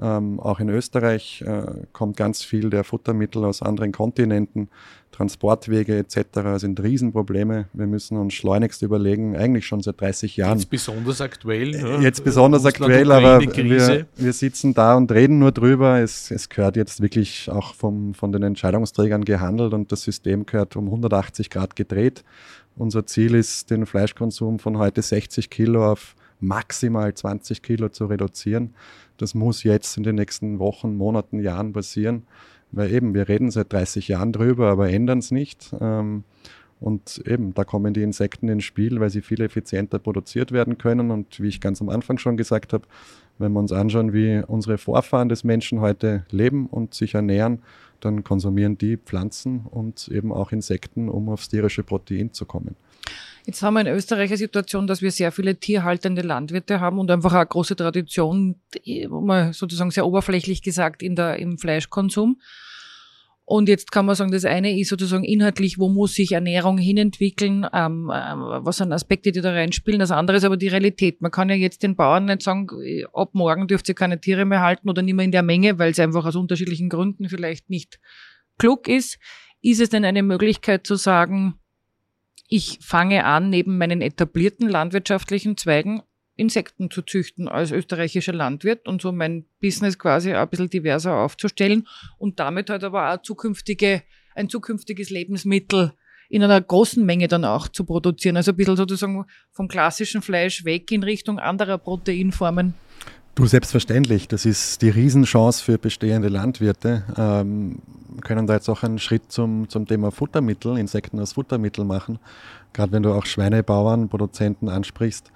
[0.00, 4.68] Ähm, auch in Österreich äh, kommt ganz viel der Futtermittel aus anderen Kontinenten,
[5.14, 6.58] Transportwege etc.
[6.58, 7.66] sind Riesenprobleme.
[7.72, 10.58] Wir müssen uns schleunigst überlegen, eigentlich schon seit 30 Jahren.
[10.58, 11.70] Jetzt besonders aktuell.
[11.70, 11.98] Ne?
[12.02, 16.00] Jetzt besonders aktuell, aber wir, wir, sitzen da und reden nur drüber.
[16.00, 20.74] Es, es gehört jetzt wirklich auch vom, von den Entscheidungsträgern gehandelt und das System gehört
[20.74, 22.24] um 180 Grad gedreht.
[22.76, 28.74] Unser Ziel ist, den Fleischkonsum von heute 60 Kilo auf maximal 20 Kilo zu reduzieren.
[29.16, 32.24] Das muss jetzt in den nächsten Wochen, Monaten, Jahren passieren,
[32.72, 35.74] weil eben wir reden seit 30 Jahren drüber, aber ändern es nicht.
[35.80, 36.24] Ähm,
[36.80, 41.10] und eben, da kommen die Insekten ins Spiel, weil sie viel effizienter produziert werden können.
[41.10, 42.86] Und wie ich ganz am Anfang schon gesagt habe,
[43.38, 47.62] wenn wir uns anschauen, wie unsere Vorfahren des Menschen heute leben und sich ernähren,
[48.00, 52.76] dann konsumieren die Pflanzen und eben auch Insekten, um aufs tierische Protein zu kommen.
[53.46, 57.10] Jetzt haben wir in Österreich eine Situation, dass wir sehr viele tierhaltende Landwirte haben und
[57.10, 58.56] einfach eine große Tradition,
[59.08, 62.40] mal sozusagen sehr oberflächlich gesagt, in der, im Fleischkonsum.
[63.46, 67.66] Und jetzt kann man sagen, das eine ist sozusagen inhaltlich, wo muss sich Ernährung hinentwickeln,
[67.74, 70.00] ähm, ähm, was sind Aspekte, die da reinspielen.
[70.00, 71.20] Das andere ist aber die Realität.
[71.20, 72.68] Man kann ja jetzt den Bauern nicht sagen,
[73.12, 75.90] ab morgen dürft ihr keine Tiere mehr halten oder nicht mehr in der Menge, weil
[75.90, 78.00] es einfach aus unterschiedlichen Gründen vielleicht nicht
[78.56, 79.18] klug ist.
[79.60, 81.58] Ist es denn eine Möglichkeit zu sagen,
[82.54, 86.04] ich fange an, neben meinen etablierten landwirtschaftlichen Zweigen
[86.36, 91.88] Insekten zu züchten als österreichischer Landwirt und so mein Business quasi ein bisschen diverser aufzustellen
[92.16, 94.04] und damit halt aber auch zukünftige,
[94.36, 95.94] ein zukünftiges Lebensmittel
[96.28, 98.36] in einer großen Menge dann auch zu produzieren.
[98.36, 102.74] Also ein bisschen sozusagen vom klassischen Fleisch weg in Richtung anderer Proteinformen.
[103.34, 104.28] Du, selbstverständlich.
[104.28, 107.02] Das ist die Riesenchance für bestehende Landwirte.
[107.16, 107.80] Ähm,
[108.20, 112.20] können da jetzt auch einen Schritt zum, zum Thema Futtermittel, Insekten als Futtermittel machen.
[112.72, 115.32] Gerade wenn du auch Schweinebauern, Produzenten ansprichst.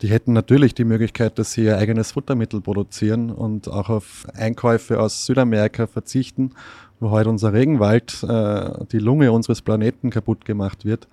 [0.00, 4.98] Die hätten natürlich die Möglichkeit, dass sie ihr eigenes Futtermittel produzieren und auch auf Einkäufe
[4.98, 6.52] aus Südamerika verzichten,
[7.00, 11.06] wo heute unser Regenwald, äh, die Lunge unseres Planeten kaputt gemacht wird.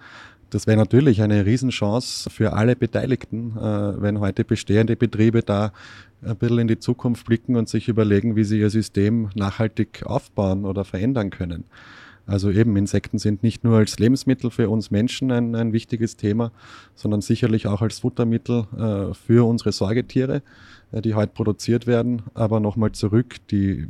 [0.50, 5.72] Das wäre natürlich eine Riesenchance für alle Beteiligten, äh, wenn heute bestehende Betriebe da
[6.24, 10.66] ein bisschen in die Zukunft blicken und sich überlegen, wie sie ihr System nachhaltig aufbauen
[10.66, 11.66] oder verändern können.
[12.26, 16.52] Also eben Insekten sind nicht nur als Lebensmittel für uns Menschen ein, ein wichtiges Thema,
[16.94, 20.44] sondern sicherlich auch als Futtermittel äh, für unsere Säugetiere,
[20.92, 22.22] äh, die heute produziert werden.
[22.36, 23.88] Aber nochmal zurück, die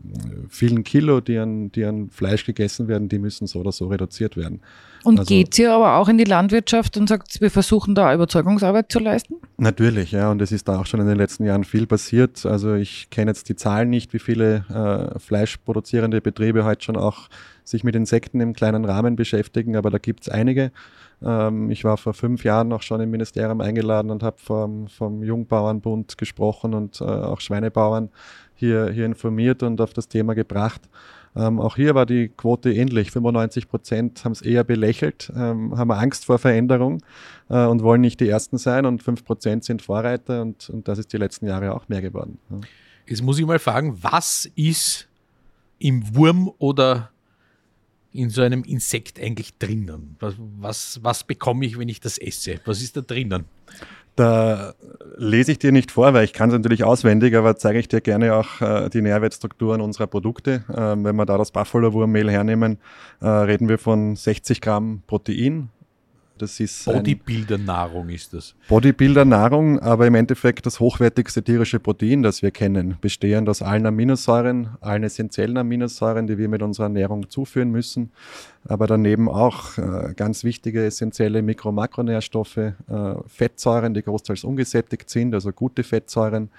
[0.48, 4.38] vielen Kilo, die an, die an Fleisch gegessen werden, die müssen so oder so reduziert
[4.38, 4.62] werden.
[5.04, 8.92] Und also, geht ihr aber auch in die Landwirtschaft und sagt, wir versuchen da Überzeugungsarbeit
[8.92, 9.36] zu leisten?
[9.58, 12.46] Natürlich, ja, und es ist da auch schon in den letzten Jahren viel passiert.
[12.46, 17.30] Also ich kenne jetzt die Zahlen nicht, wie viele äh, fleischproduzierende Betriebe heute schon auch
[17.64, 20.72] sich mit Insekten im kleinen Rahmen beschäftigen, aber da gibt es einige.
[21.24, 25.24] Ähm, ich war vor fünf Jahren auch schon im Ministerium eingeladen und habe vom, vom
[25.24, 28.10] Jungbauernbund gesprochen und äh, auch Schweinebauern
[28.56, 30.82] hier, hier informiert und auf das Thema gebracht.
[31.36, 33.12] Ähm, auch hier war die Quote ähnlich.
[33.12, 37.02] 95 Prozent haben es eher belächelt, ähm, haben Angst vor Veränderung
[37.50, 41.00] äh, und wollen nicht die Ersten sein und 5 Prozent sind Vorreiter und, und das
[41.00, 42.40] ist die letzten Jahre auch mehr geworden.
[43.06, 45.08] Jetzt muss ich mal fragen, was ist
[45.80, 47.12] im Wurm oder
[48.12, 50.16] in so einem Insekt eigentlich drinnen?
[50.20, 52.60] Was, was, was bekomme ich, wenn ich das esse?
[52.66, 53.46] Was ist da drinnen?
[54.20, 54.74] Da
[55.16, 58.02] lese ich dir nicht vor, weil ich kann es natürlich auswendig, aber zeige ich dir
[58.02, 60.66] gerne auch äh, die Nährwertstrukturen unserer Produkte.
[60.76, 62.80] Ähm, wenn wir da das Buffalo-Wurmmehl hernehmen,
[63.22, 65.70] äh, reden wir von 60 Gramm Protein,
[66.42, 68.56] das ist Bodybuilder-Nahrung ist das.
[68.68, 74.70] Bodybuilder-Nahrung, aber im Endeffekt das hochwertigste tierische Protein, das wir kennen, bestehend aus allen Aminosäuren,
[74.82, 78.12] allen essentiellen Aminosäuren, die wir mit unserer Ernährung zuführen müssen,
[78.66, 82.74] aber daneben auch äh, ganz wichtige essentielle Mikro- und Makronährstoffe, äh,
[83.28, 86.50] Fettsäuren, die großteils ungesättigt sind, also gute Fettsäuren,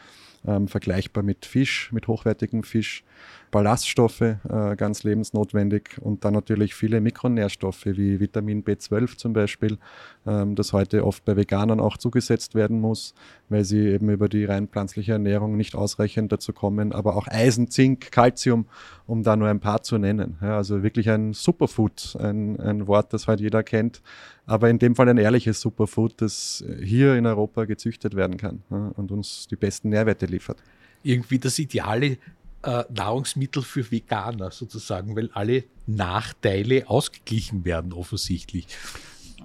[0.47, 3.05] ähm, vergleichbar mit Fisch, mit hochwertigem Fisch.
[3.51, 4.37] Ballaststoffe, äh,
[4.77, 9.79] ganz lebensnotwendig und dann natürlich viele Mikronährstoffe wie Vitamin B12 zum Beispiel,
[10.27, 13.15] ähm, das heute oft bei Veganern auch zugesetzt werden muss,
[13.49, 17.69] weil sie eben über die rein pflanzliche Ernährung nicht ausreichend dazu kommen, aber auch Eisen,
[17.71, 18.67] Zink, Calcium,
[19.07, 20.39] um da nur ein paar zu nennen.
[20.41, 24.01] Ja, also wirklich ein Superfood, ein, ein Wort, das heute jeder kennt,
[24.47, 28.93] aber in dem Fall ein ehrliches Superfood, das hier in Europa gezüchtet werden kann ja,
[28.97, 30.63] und uns die besten Nährwerte liefert.
[31.03, 32.19] Irgendwie das ideale
[32.63, 38.67] äh, Nahrungsmittel für Veganer sozusagen, weil alle Nachteile ausgeglichen werden offensichtlich.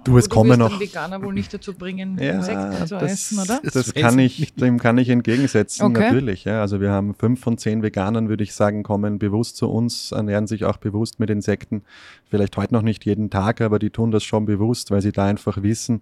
[0.05, 0.79] Du, es kommen noch.
[0.79, 3.59] Veganer wohl nicht dazu bringen, ja, Insekten zu das, essen, oder?
[3.63, 5.99] Das, das kann ich, dem kann ich entgegensetzen, okay.
[5.99, 6.43] natürlich.
[6.43, 6.61] Ja.
[6.61, 10.45] Also wir haben fünf von zehn Veganern, würde ich sagen, kommen bewusst zu uns, ernähren
[10.45, 11.81] sich auch bewusst mit Insekten.
[12.29, 15.25] Vielleicht heute noch nicht jeden Tag, aber die tun das schon bewusst, weil sie da
[15.25, 16.01] einfach wissen,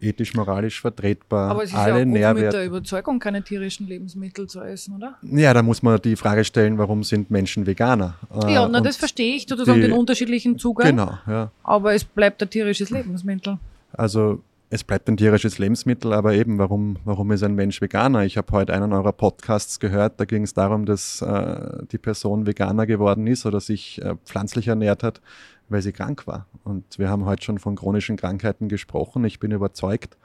[0.00, 1.50] ethisch, moralisch vertretbar.
[1.50, 5.16] Aber es ist alle ja auch mit der Überzeugung, keine tierischen Lebensmittel zu essen, oder?
[5.22, 8.16] Ja, da muss man die Frage stellen, warum sind Menschen Veganer?
[8.48, 10.86] Ja, na, das verstehe ich, sozusagen die, den unterschiedlichen Zugang.
[10.88, 11.50] Genau, ja.
[11.62, 13.58] Aber es bleibt ein tierisches Lebensmittel.
[13.92, 18.24] Also es bleibt ein tierisches Lebensmittel, aber eben, warum, warum ist ein Mensch Veganer?
[18.24, 22.46] Ich habe heute einen eurer Podcasts gehört, da ging es darum, dass äh, die Person
[22.46, 25.20] Veganer geworden ist oder sich äh, pflanzlich ernährt hat,
[25.70, 26.46] weil sie krank war.
[26.64, 29.24] Und wir haben heute schon von chronischen Krankheiten gesprochen.
[29.24, 30.18] Ich bin überzeugt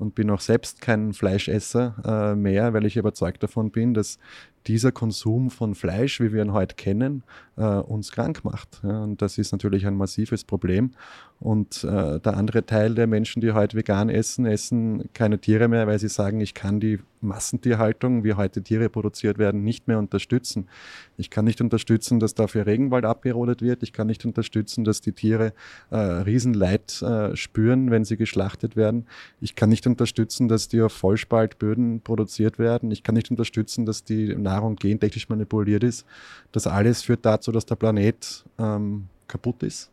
[0.00, 4.18] und bin auch selbst kein Fleischesser äh, mehr, weil ich überzeugt davon bin, dass
[4.66, 7.22] dieser Konsum von Fleisch, wie wir ihn heute kennen,
[7.56, 8.80] äh, uns krank macht.
[8.82, 10.92] Ja, und das ist natürlich ein massives Problem.
[11.38, 15.86] Und äh, der andere Teil der Menschen, die heute vegan essen, essen keine Tiere mehr,
[15.86, 20.68] weil sie sagen, ich kann die Massentierhaltung, wie heute Tiere produziert werden, nicht mehr unterstützen.
[21.16, 23.82] Ich kann nicht unterstützen, dass dafür Regenwald abgerodet wird.
[23.82, 25.54] Ich kann nicht unterstützen, dass die Tiere
[25.90, 29.06] äh, Riesenleid äh, spüren, wenn sie geschlachtet werden.
[29.40, 32.90] Ich kann nicht unterstützen, dass die auf Vollspaltböden produziert werden.
[32.90, 36.06] Ich kann nicht unterstützen, dass die Nahrung gentechnisch manipuliert ist.
[36.52, 39.90] Das alles führt dazu, dass der Planet ähm, kaputt ist.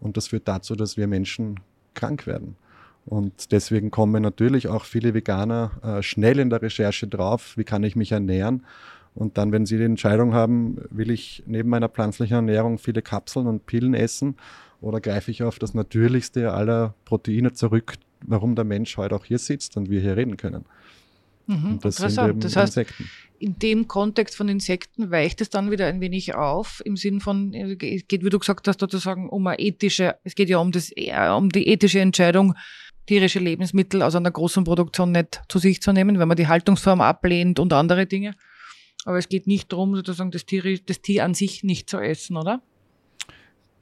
[0.00, 1.60] Und das führt dazu, dass wir Menschen
[1.94, 2.56] krank werden.
[3.06, 7.84] Und deswegen kommen natürlich auch viele Veganer äh, schnell in der Recherche drauf, wie kann
[7.84, 8.64] ich mich ernähren.
[9.14, 13.46] Und dann, wenn sie die Entscheidung haben, will ich neben meiner pflanzlichen Ernährung viele Kapseln
[13.46, 14.36] und Pillen essen
[14.80, 19.38] oder greife ich auf das Natürlichste aller Proteine zurück, warum der Mensch heute auch hier
[19.38, 20.64] sitzt und wir hier reden können.
[21.46, 23.10] Mhm, und das sind eben das heißt, Insekten.
[23.38, 27.52] In dem Kontext von Insekten weicht es dann wieder ein wenig auf, im Sinn von,
[27.52, 30.90] es geht, wie du gesagt hast, sozusagen um eine ethische, es geht ja um, das,
[31.36, 32.54] um die ethische Entscheidung,
[33.06, 37.00] tierische Lebensmittel aus einer großen Produktion nicht zu sich zu nehmen, wenn man die Haltungsform
[37.00, 38.34] ablehnt und andere Dinge.
[39.04, 42.36] Aber es geht nicht darum, sozusagen das Tier, das Tier an sich nicht zu essen,
[42.36, 42.62] oder?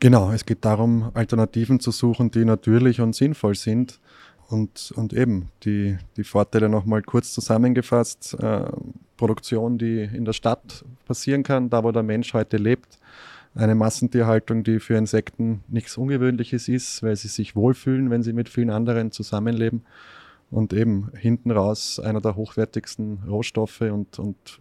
[0.00, 4.00] Genau, es geht darum, Alternativen zu suchen, die natürlich und sinnvoll sind.
[4.54, 8.36] Und, und eben die, die Vorteile nochmal kurz zusammengefasst.
[8.40, 8.70] Äh,
[9.16, 12.98] Produktion, die in der Stadt passieren kann, da wo der Mensch heute lebt,
[13.56, 18.48] eine Massentierhaltung, die für Insekten nichts Ungewöhnliches ist, weil sie sich wohlfühlen, wenn sie mit
[18.48, 19.82] vielen anderen zusammenleben.
[20.52, 24.60] Und eben hinten raus einer der hochwertigsten Rohstoffe und, und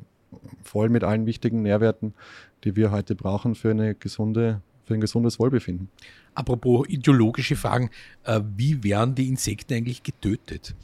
[0.64, 2.16] voll mit allen wichtigen Nährwerten,
[2.64, 5.90] die wir heute brauchen für, eine gesunde, für ein gesundes Wohlbefinden.
[6.36, 7.90] Apropos ideologische Fragen,
[8.24, 10.76] äh, wie werden die Insekten eigentlich getötet?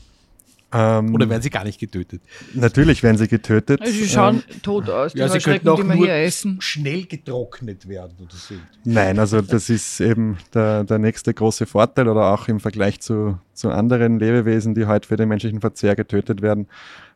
[0.72, 2.22] Ähm, oder werden sie gar nicht getötet?
[2.54, 3.82] Natürlich werden sie getötet.
[3.82, 6.58] Also sie schauen ähm, tot aus, die ja, sie könnten auch die wir hier essen.
[6.62, 8.54] schnell getrocknet werden oder so.
[8.84, 13.40] Nein, also das ist eben der, der nächste große Vorteil oder auch im Vergleich zu,
[13.54, 16.68] zu anderen Lebewesen, die heute für den menschlichen Verzehr getötet werden,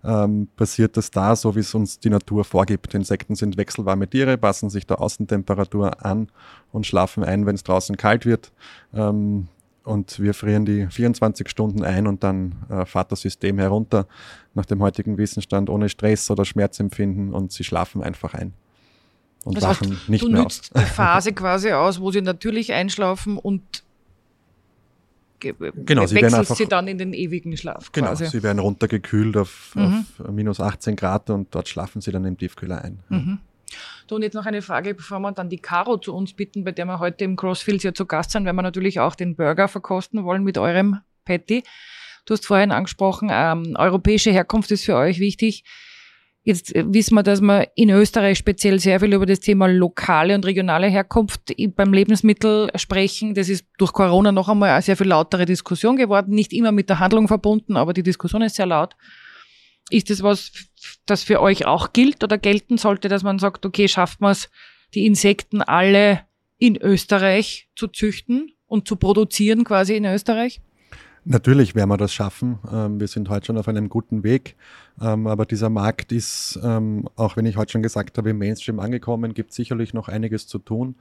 [0.04, 2.96] ähm, passiert das da, so wie es uns die Natur vorgibt.
[2.96, 6.30] Insekten sind wechselwarme Tiere, passen sich der Außentemperatur an
[6.72, 8.52] und schlafen ein, wenn es draußen kalt wird.
[8.96, 9.48] Ähm,
[9.84, 14.08] und wir frieren die 24 Stunden ein und dann äh, fährt das System herunter
[14.54, 18.54] nach dem heutigen Wissensstand ohne Stress oder Schmerzempfinden und sie schlafen einfach ein
[19.43, 20.82] und das wachen heißt, nicht du mehr nützt auf.
[20.82, 23.84] die Phase quasi aus, wo sie natürlich einschlafen und
[25.39, 27.91] genau, sie wechselt einfach, sie dann in den ewigen Schlaf.
[27.91, 28.28] Genau, quasi.
[28.28, 30.06] sie werden runtergekühlt auf, mhm.
[30.19, 33.00] auf, minus 18 Grad und dort schlafen sie dann im Tiefkühler ein.
[33.10, 33.39] Mhm.
[34.07, 36.71] Du, und jetzt noch eine Frage, bevor wir dann die Caro zu uns bitten, bei
[36.71, 39.67] der wir heute im Crossfields ja zu Gast sind, weil wir natürlich auch den Burger
[39.67, 41.63] verkosten wollen mit eurem Patty.
[42.25, 45.63] Du hast vorhin angesprochen, ähm, europäische Herkunft ist für euch wichtig.
[46.45, 50.36] Jetzt äh, wissen wir, dass wir in Österreich speziell sehr viel über das Thema lokale
[50.36, 53.33] und regionale Herkunft beim Lebensmittel sprechen.
[53.33, 56.36] Das ist durch Corona noch einmal eine sehr viel lautere Diskussion geworden.
[56.36, 58.95] Nicht immer mit der Handlung verbunden, aber die Diskussion ist sehr laut.
[59.93, 60.51] Ist das was,
[61.06, 64.49] das für euch auch gilt oder gelten sollte, dass man sagt, okay, schafft man es,
[64.95, 66.21] die Insekten alle
[66.58, 70.62] in Österreich zu züchten und zu produzieren quasi in Österreich?
[71.25, 72.58] Natürlich werden wir das schaffen.
[72.71, 74.56] Ähm, wir sind heute schon auf einem guten Weg.
[74.99, 78.79] Ähm, aber dieser Markt ist, ähm, auch wenn ich heute schon gesagt habe, im Mainstream
[78.79, 80.95] angekommen, gibt sicherlich noch einiges zu tun.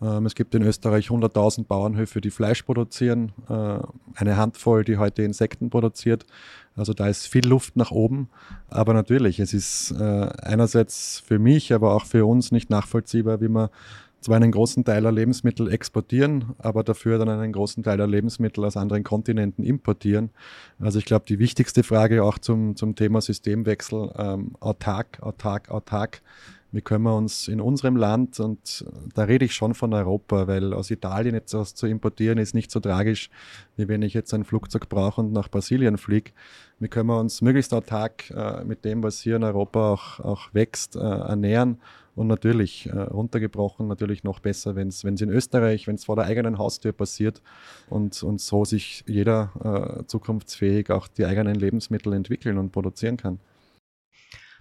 [0.00, 3.78] Es gibt in Österreich 100.000 Bauernhöfe, die Fleisch produzieren, äh,
[4.16, 6.26] eine Handvoll, die heute Insekten produziert.
[6.76, 8.28] Also da ist viel Luft nach oben.
[8.68, 13.48] Aber natürlich, es ist äh, einerseits für mich, aber auch für uns nicht nachvollziehbar, wie
[13.48, 13.68] man
[14.24, 18.64] zwar einen großen Teil der Lebensmittel exportieren, aber dafür dann einen großen Teil der Lebensmittel
[18.64, 20.30] aus anderen Kontinenten importieren.
[20.78, 26.22] Also ich glaube, die wichtigste Frage auch zum, zum Thema Systemwechsel, ähm, autark, autark, autark.
[26.74, 28.84] Wie können wir uns in unserem Land, und
[29.14, 32.72] da rede ich schon von Europa, weil aus Italien jetzt was zu importieren ist nicht
[32.72, 33.30] so tragisch,
[33.76, 36.32] wie wenn ich jetzt ein Flugzeug brauche und nach Brasilien fliege.
[36.80, 40.52] Wie können wir uns möglichst autark äh, mit dem, was hier in Europa auch, auch
[40.52, 41.78] wächst, äh, ernähren
[42.16, 46.24] und natürlich, äh, runtergebrochen, natürlich noch besser, wenn es in Österreich, wenn es vor der
[46.24, 47.40] eigenen Haustür passiert
[47.88, 53.38] und, und so sich jeder äh, zukunftsfähig auch die eigenen Lebensmittel entwickeln und produzieren kann.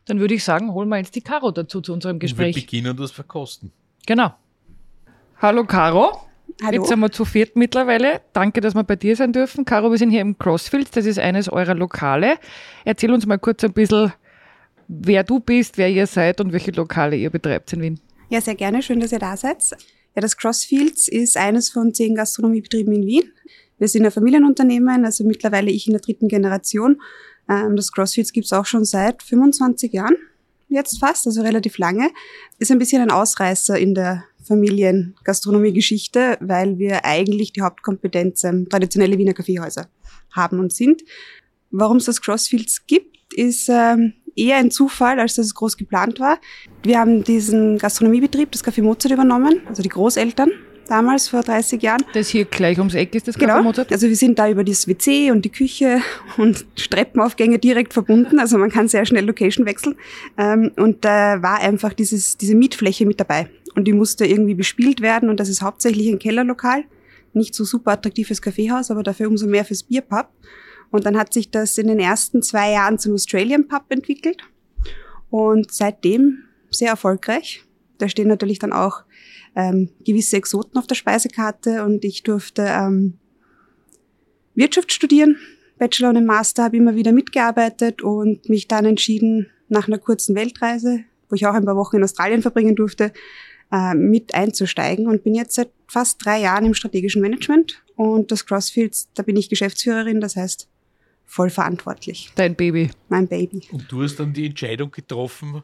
[0.06, 2.56] Dann würde ich sagen, holen wir jetzt die Caro dazu zu unserem Gespräch.
[2.56, 3.72] wir beginnen das Verkosten.
[4.06, 4.34] Genau.
[5.42, 6.28] Hallo Caro.
[6.62, 6.74] Hallo.
[6.74, 8.22] Jetzt sind wir zu viert mittlerweile.
[8.34, 9.66] Danke, dass wir bei dir sein dürfen.
[9.66, 12.38] Caro, wir sind hier im Crossfields, das ist eines eurer Lokale.
[12.86, 14.14] Erzähl uns mal kurz ein bisschen
[14.88, 18.00] wer du bist, wer ihr seid und welche Lokale ihr betreibt in Wien.
[18.30, 18.82] Ja, sehr gerne.
[18.82, 19.64] Schön, dass ihr da seid.
[20.16, 23.32] Ja, das Crossfields ist eines von zehn Gastronomiebetrieben in Wien.
[23.80, 27.02] Wir sind ein Familienunternehmen, also mittlerweile ich in der dritten Generation.
[27.50, 30.16] Ähm, das Crossfields gibt es auch schon seit 25 Jahren,
[30.70, 32.10] jetzt fast, also relativ lange.
[32.60, 39.18] Ist ein bisschen ein Ausreißer in der Familiengastronomie-Geschichte, weil wir eigentlich die Hauptkompetenz ähm, traditionelle
[39.18, 39.88] Wiener Kaffeehäuser
[40.32, 41.04] haben und sind.
[41.72, 46.20] Warum es das Crossfields gibt, ist ähm, eher ein Zufall, als dass es groß geplant
[46.20, 46.40] war.
[46.84, 50.52] Wir haben diesen Gastronomiebetrieb, das Café Mozart übernommen, also die Großeltern
[50.88, 52.04] damals vor 30 Jahren.
[52.14, 53.62] Das hier gleich ums Eck ist das genau.
[53.62, 53.92] Mozart?
[53.92, 56.02] Also wir sind da über das WC und die Küche
[56.38, 59.96] und Streppenaufgänge direkt verbunden, also man kann sehr schnell Location wechseln.
[60.38, 63.50] Ähm, und da war einfach dieses, diese Mietfläche mit dabei.
[63.76, 66.84] und die musste irgendwie bespielt werden und das ist hauptsächlich ein Kellerlokal.
[67.34, 70.28] Nicht so super attraktives Kaffeehaus, aber dafür umso mehr fürs Bierpub.
[70.92, 74.44] Und dann hat sich das in den ersten zwei Jahren zum Australian Pub entwickelt
[75.32, 77.64] und seitdem sehr erfolgreich.
[77.98, 79.04] Da stehen natürlich dann auch
[79.56, 83.20] ähm, gewisse Exoten auf der Speisekarte und ich durfte ähm,
[84.56, 85.38] Wirtschaft studieren,
[85.78, 91.04] Bachelor und Master, habe immer wieder mitgearbeitet und mich dann entschieden, nach einer kurzen Weltreise,
[91.30, 93.12] wo ich auch ein paar Wochen in Australien verbringen durfte,
[93.72, 98.46] äh, mit einzusteigen und bin jetzt seit fast drei Jahren im strategischen Management und das
[98.46, 100.70] Crossfields, da bin ich Geschäftsführerin, das heißt
[101.26, 102.32] voll verantwortlich.
[102.36, 102.92] Dein Baby.
[103.10, 103.62] Mein Baby.
[103.72, 105.64] Und du hast dann die Entscheidung getroffen,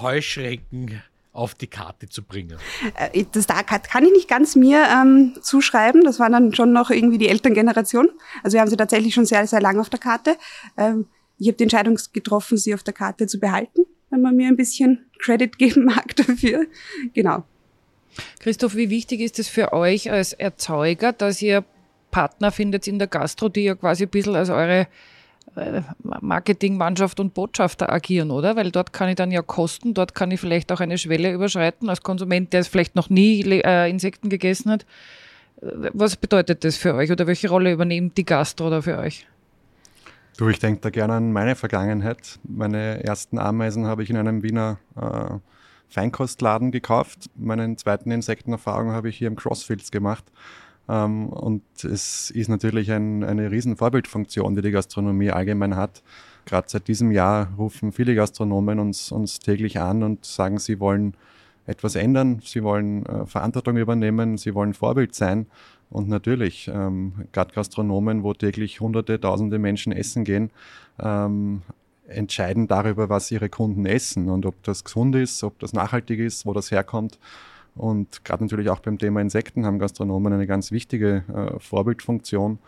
[0.00, 2.58] Heuschrecken auf die Karte zu bringen?
[2.96, 6.02] Äh, das da kann ich nicht ganz mir ähm, zuschreiben.
[6.04, 8.08] Das war dann schon noch irgendwie die Elterngeneration.
[8.42, 10.36] Also wir haben sie tatsächlich schon sehr, sehr lange auf der Karte.
[10.76, 11.06] Ähm,
[11.38, 14.56] ich habe die Entscheidung getroffen, sie auf der Karte zu behalten, wenn man mir ein
[14.56, 16.66] bisschen Credit geben mag dafür.
[17.14, 17.44] Genau.
[18.40, 21.64] Christoph, wie wichtig ist es für euch als Erzeuger, dass ihr
[22.10, 24.88] Partner findet in der Gastro, die ja quasi ein bisschen als eure
[26.02, 28.56] Marketingmannschaft und Botschafter agieren, oder?
[28.56, 31.88] Weil dort kann ich dann ja kosten, dort kann ich vielleicht auch eine Schwelle überschreiten
[31.88, 34.86] als Konsument, der vielleicht noch nie äh, Insekten gegessen hat.
[35.60, 39.26] Was bedeutet das für euch oder welche Rolle übernimmt die Gastro da für euch?
[40.38, 42.38] Du, ich denke da gerne an meine Vergangenheit.
[42.44, 45.38] Meine ersten Ameisen habe ich in einem Wiener äh,
[45.90, 47.28] Feinkostladen gekauft.
[47.36, 50.24] Meine zweiten Insektenerfahrung habe ich hier im Crossfields gemacht.
[50.90, 56.02] Ähm, und es ist natürlich ein, eine riesen Vorbildfunktion, die die Gastronomie allgemein hat.
[56.46, 61.14] Gerade seit diesem Jahr rufen viele Gastronomen uns, uns täglich an und sagen, sie wollen
[61.66, 65.46] etwas ändern, sie wollen äh, Verantwortung übernehmen, sie wollen Vorbild sein.
[65.90, 70.50] Und natürlich, ähm, gerade Gastronomen, wo täglich hunderte, tausende Menschen essen gehen,
[70.98, 71.62] ähm,
[72.08, 76.46] entscheiden darüber, was ihre Kunden essen und ob das gesund ist, ob das nachhaltig ist,
[76.46, 77.18] wo das herkommt.
[77.74, 82.58] Und gerade natürlich auch beim Thema Insekten haben Gastronomen eine ganz wichtige äh, Vorbildfunktion,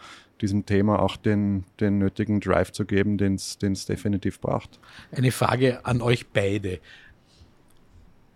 [0.40, 4.78] diesem Thema auch den, den nötigen Drive zu geben, den es definitiv braucht.
[5.12, 6.80] Eine Frage an euch beide.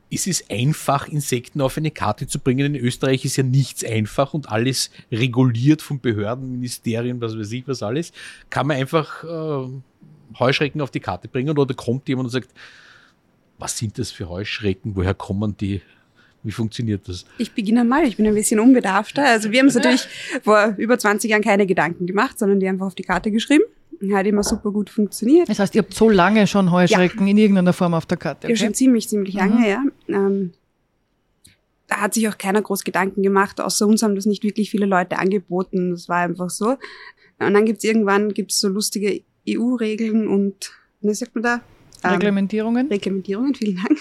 [0.08, 2.74] Ist es einfach, Insekten auf eine Karte zu bringen?
[2.74, 7.66] In Österreich ist ja nichts einfach und alles reguliert von Behörden, Ministerien, was weiß ich,
[7.66, 8.12] was alles.
[8.48, 9.68] Kann man einfach äh,
[10.38, 12.50] Heuschrecken auf die Karte bringen oder kommt jemand und sagt,
[13.58, 14.94] was sind das für Heuschrecken?
[14.94, 15.80] Woher kommen die?
[16.46, 17.24] Wie funktioniert das?
[17.38, 19.26] Ich beginne mal, ich bin ein bisschen unbedarfter.
[19.26, 20.06] Also wir haben uns natürlich
[20.44, 23.64] vor über 20 Jahren keine Gedanken gemacht, sondern die einfach auf die Karte geschrieben.
[24.12, 25.48] Hat immer super gut funktioniert.
[25.48, 27.30] Das heißt, ihr habt so lange schon Heuschrecken ja.
[27.32, 28.46] in irgendeiner Form auf der Karte.
[28.46, 28.54] Okay?
[28.54, 29.64] Ja, schon ziemlich, ziemlich lange, mhm.
[29.64, 29.82] ja.
[30.06, 30.52] Ähm,
[31.88, 33.60] da hat sich auch keiner groß Gedanken gemacht.
[33.60, 35.90] Außer uns haben das nicht wirklich viele Leute angeboten.
[35.90, 36.76] Das war einfach so.
[37.40, 41.60] Und dann gibt's irgendwann gibt's so lustige EU-Regeln und, wie sagt man da?
[42.04, 42.86] Ähm, Reglementierungen.
[42.86, 43.98] Reglementierungen, vielen Dank.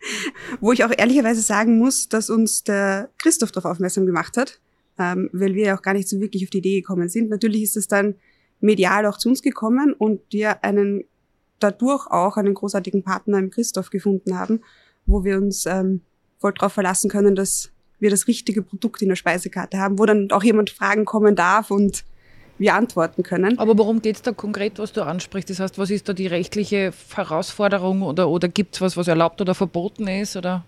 [0.60, 4.60] Wo ich auch ehrlicherweise sagen muss, dass uns der Christoph darauf aufmerksam gemacht hat,
[4.98, 7.30] ähm, weil wir ja auch gar nicht so wirklich auf die Idee gekommen sind.
[7.30, 8.14] Natürlich ist es dann
[8.60, 11.04] medial auch zu uns gekommen und wir einen
[11.58, 14.60] dadurch auch einen großartigen Partner im Christoph gefunden haben,
[15.06, 16.00] wo wir uns ähm,
[16.38, 20.30] voll darauf verlassen können, dass wir das richtige Produkt in der Speisekarte haben, wo dann
[20.30, 22.04] auch jemand fragen kommen darf und
[22.60, 23.58] wir antworten können.
[23.58, 25.48] Aber worum geht es da konkret, was du ansprichst?
[25.48, 29.40] Das heißt, was ist da die rechtliche Herausforderung oder, oder gibt es was, was erlaubt
[29.40, 30.36] oder verboten ist?
[30.36, 30.62] Oder?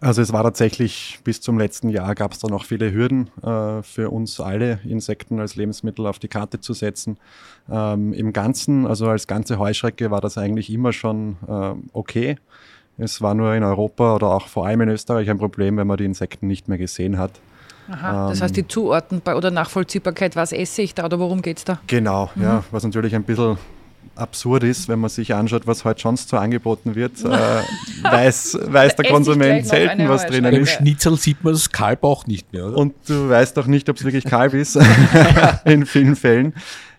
[0.00, 3.82] Also es war tatsächlich bis zum letzten Jahr gab es da noch viele Hürden äh,
[3.82, 7.16] für uns alle, Insekten als Lebensmittel auf die Karte zu setzen.
[7.70, 12.36] Ähm, Im Ganzen, also als ganze Heuschrecke war das eigentlich immer schon äh, okay.
[12.98, 15.96] Es war nur in Europa oder auch vor allem in Österreich ein Problem, wenn man
[15.96, 17.32] die Insekten nicht mehr gesehen hat.
[17.90, 21.64] Aha, das heißt die Zuordnung oder Nachvollziehbarkeit, was esse ich da oder worum geht es
[21.64, 21.80] da?
[21.86, 22.42] Genau, mhm.
[22.42, 23.58] ja, was natürlich ein bisschen
[24.16, 27.28] absurd ist, wenn man sich anschaut, was heute sonst so angeboten wird, äh,
[28.02, 30.76] weiß, weiß der Konsument selten, was drinnen ist.
[30.76, 32.76] Beim Schnitzel sieht man das Kalb auch nicht mehr, oder?
[32.76, 34.78] Und du weißt auch nicht, ob es wirklich Kalb ist,
[35.64, 36.54] in vielen Fällen.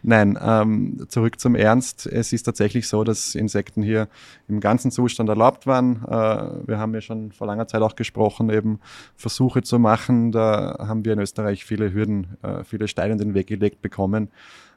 [0.08, 2.06] Nein, ähm, zurück zum Ernst.
[2.06, 4.08] Es ist tatsächlich so, dass Insekten hier
[4.48, 6.06] im ganzen Zustand erlaubt waren.
[6.06, 8.80] Äh, wir haben ja schon vor langer Zeit auch gesprochen, eben
[9.16, 10.32] Versuche zu machen.
[10.32, 14.30] Da haben wir in Österreich viele Hürden, äh, viele Steine in den Weg gelegt bekommen.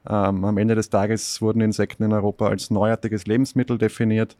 [0.09, 4.35] Ähm, am Ende des Tages wurden Insekten in Europa als neuartiges Lebensmittel definiert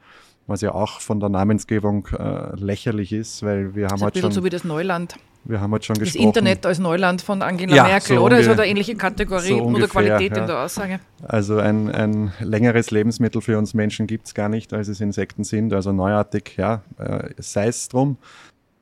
[0.49, 4.43] was ja auch von der Namensgebung äh, lächerlich ist, weil wir haben halt schon so
[4.43, 5.15] wie das Neuland.
[5.45, 6.27] Wir haben halt schon das gesprochen.
[6.27, 8.39] Internet als Neuland von Angela ja, Merkel, so oder?
[8.41, 10.43] Es hat eine ähnliche Kategorie so ungefähr, oder Qualität ja.
[10.43, 11.01] in der Aussage.
[11.23, 15.45] Also ein, ein längeres Lebensmittel für uns Menschen gibt es gar nicht, als es Insekten
[15.45, 15.73] sind.
[15.73, 18.17] Also neuartig, ja, äh, sei es drum.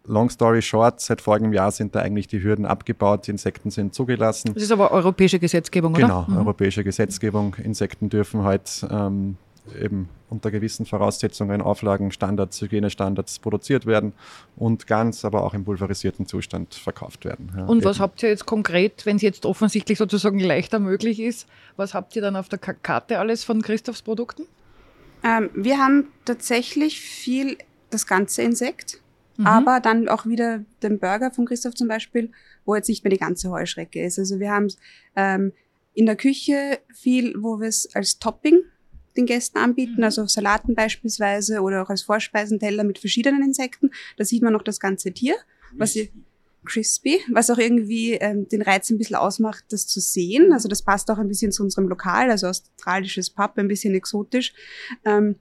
[0.06, 3.92] Long story short, seit folgendem Jahr sind da eigentlich die Hürden abgebaut, die Insekten sind
[3.92, 4.54] zugelassen.
[4.54, 6.02] Das ist aber europäische Gesetzgebung, oder?
[6.02, 6.36] Genau, mhm.
[6.36, 7.56] europäische Gesetzgebung.
[7.62, 9.36] Insekten dürfen halt ähm,
[9.80, 14.12] eben unter gewissen Voraussetzungen, Auflagen, Standards, Hygienestandards produziert werden
[14.56, 17.52] und ganz, aber auch im pulverisierten Zustand verkauft werden.
[17.56, 18.02] Ja, und was eben.
[18.02, 21.46] habt ihr jetzt konkret, wenn es jetzt offensichtlich sozusagen leichter möglich ist,
[21.76, 24.46] was habt ihr dann auf der Karte alles von Christophs Produkten?
[25.22, 27.56] Ähm, wir haben tatsächlich viel
[27.90, 29.00] das ganze Insekt,
[29.36, 29.46] mhm.
[29.46, 32.30] aber dann auch wieder den Burger von Christoph zum Beispiel,
[32.64, 34.18] wo jetzt nicht mehr die ganze Heuschrecke ist.
[34.18, 34.68] Also wir haben
[35.14, 35.52] ähm,
[35.94, 38.60] in der Küche viel, wo wir es als Topping
[39.16, 40.04] den Gästen anbieten, mhm.
[40.04, 43.90] also Salaten beispielsweise oder auch als Vorspeisenteller mit verschiedenen Insekten.
[44.16, 45.34] Da sieht man noch das ganze Tier,
[45.72, 46.08] was ihr
[46.66, 50.52] crispy, was auch irgendwie ähm, den Reiz ein bisschen ausmacht, das zu sehen.
[50.52, 54.52] Also das passt auch ein bisschen zu unserem Lokal, also australisches Pub, ein bisschen exotisch.
[55.04, 55.36] Ähm,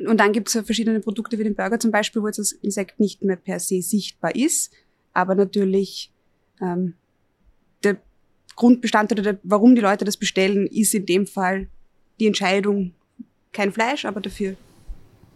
[0.00, 2.98] und dann gibt es verschiedene Produkte wie den Burger zum Beispiel, wo jetzt das Insekt
[2.98, 4.72] nicht mehr per se sichtbar ist,
[5.12, 6.12] aber natürlich
[6.60, 6.94] ähm,
[7.82, 7.98] der
[8.56, 11.68] Grundbestandteil oder der, warum die Leute das bestellen, ist in dem Fall
[12.20, 12.92] die Entscheidung
[13.52, 14.56] kein Fleisch, aber dafür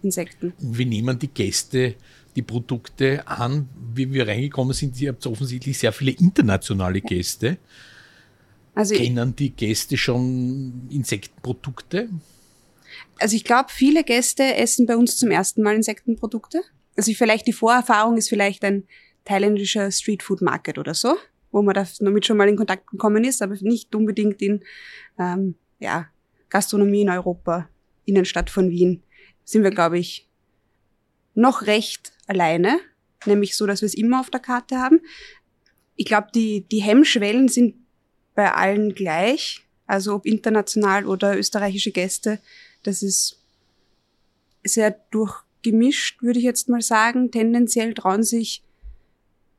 [0.02, 0.52] Insekten.
[0.58, 1.94] Wie nehmen die Gäste
[2.36, 3.68] die Produkte an?
[3.94, 7.58] Wie wir reingekommen sind, ihr habt offensichtlich sehr viele internationale Gäste.
[8.74, 12.08] Also Kennen die Gäste schon Insektenprodukte?
[13.18, 16.60] Also ich glaube, viele Gäste essen bei uns zum ersten Mal Insektenprodukte.
[16.96, 18.84] Also vielleicht die Vorerfahrung ist vielleicht ein
[19.24, 21.16] thailändischer Streetfood Market oder so,
[21.50, 24.62] wo man damit schon mal in Kontakt gekommen ist, aber nicht unbedingt in
[25.18, 26.06] ähm, ja,
[26.50, 27.68] Gastronomie in Europa,
[28.04, 29.02] Innenstadt von Wien,
[29.44, 30.28] sind wir, glaube ich,
[31.34, 32.78] noch recht alleine,
[33.26, 35.00] nämlich so, dass wir es immer auf der Karte haben.
[35.96, 37.74] Ich glaube, die, die Hemmschwellen sind
[38.34, 42.40] bei allen gleich, also ob international oder österreichische Gäste,
[42.82, 43.40] das ist
[44.64, 47.30] sehr durchgemischt, würde ich jetzt mal sagen.
[47.30, 48.62] Tendenziell trauen sich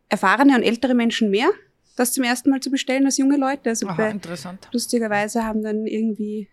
[0.07, 1.49] erfahrene und ältere Menschen mehr,
[1.95, 3.69] das zum ersten Mal zu bestellen als junge Leute.
[3.69, 4.67] Also Aha, bei, interessant.
[4.71, 6.47] Lustigerweise haben dann irgendwie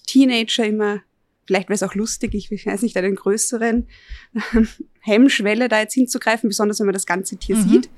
[0.00, 1.02] Teenager immer,
[1.46, 3.88] vielleicht wäre es auch lustig, ich weiß nicht, einen größeren
[5.00, 7.68] Hemmschwelle da jetzt hinzugreifen, besonders wenn man das ganze Tier mhm.
[7.68, 7.90] sieht.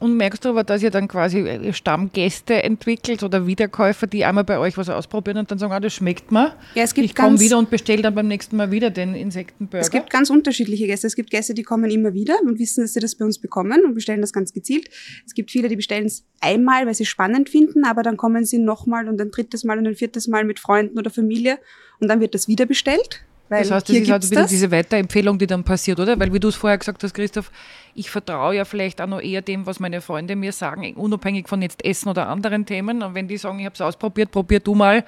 [0.00, 4.44] Und merkst du aber, dass ihr dann quasi äh, Stammgäste entwickelt oder Wiederkäufer, die einmal
[4.44, 6.54] bei euch was ausprobieren und dann sagen, ah, das schmeckt mir.
[6.74, 9.80] Ja, es gibt ich komme wieder und bestelle dann beim nächsten Mal wieder den Insektenburger.
[9.80, 11.06] Es gibt ganz unterschiedliche Gäste.
[11.06, 13.84] Es gibt Gäste, die kommen immer wieder und wissen, dass sie das bei uns bekommen
[13.84, 14.88] und bestellen das ganz gezielt.
[15.26, 18.44] Es gibt viele, die bestellen es einmal, weil sie es spannend finden, aber dann kommen
[18.44, 21.58] sie nochmal und ein drittes Mal und ein viertes Mal mit Freunden oder Familie
[22.00, 23.24] und dann wird das wieder bestellt.
[23.48, 24.50] Weil das heißt, das ist halt wieder das.
[24.50, 26.18] diese Weiterempfehlung, die dann passiert, oder?
[26.18, 27.50] Weil wie du es vorher gesagt hast, Christoph,
[27.94, 31.60] ich vertraue ja vielleicht auch noch eher dem, was meine Freunde mir sagen, unabhängig von
[31.60, 33.02] jetzt Essen oder anderen Themen.
[33.02, 35.04] Und wenn die sagen, ich habe es ausprobiert, probier du mal,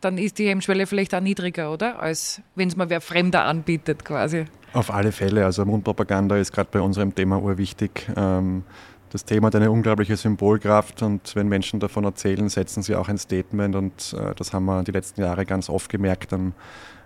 [0.00, 2.00] dann ist die Hemmschwelle vielleicht auch niedriger, oder?
[2.00, 4.44] Als wenn es mal wer Fremder anbietet quasi.
[4.72, 5.44] Auf alle Fälle.
[5.44, 8.08] Also Mundpropaganda ist gerade bei unserem Thema urwichtig.
[8.16, 8.64] Ähm,
[9.10, 13.18] das Thema hat eine unglaubliche Symbolkraft und wenn Menschen davon erzählen, setzen sie auch ein
[13.18, 16.32] Statement und äh, das haben wir die letzten Jahre ganz oft gemerkt.
[16.32, 16.54] Dann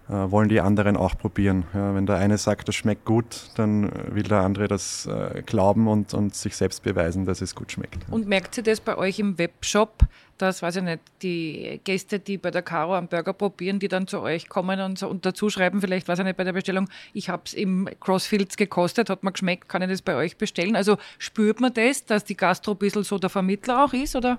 [0.08, 1.64] wollen die anderen auch probieren.
[1.74, 5.88] Ja, wenn der eine sagt, das schmeckt gut, dann will der andere das äh, glauben
[5.88, 7.98] und, und sich selbst beweisen, dass es gut schmeckt.
[8.10, 10.04] Und merkt ihr das bei euch im Webshop,
[10.38, 14.06] dass, weiß ich nicht, die Gäste, die bei der Caro am Burger probieren, die dann
[14.06, 16.88] zu euch kommen und, so, und dazu schreiben, vielleicht, weiß ich nicht, bei der Bestellung,
[17.12, 20.76] ich habe es im Crossfields gekostet, hat mir geschmeckt, kann ich das bei euch bestellen?
[20.76, 24.38] Also spürt man das, dass die Gastro ein bisschen so der Vermittler auch ist, oder?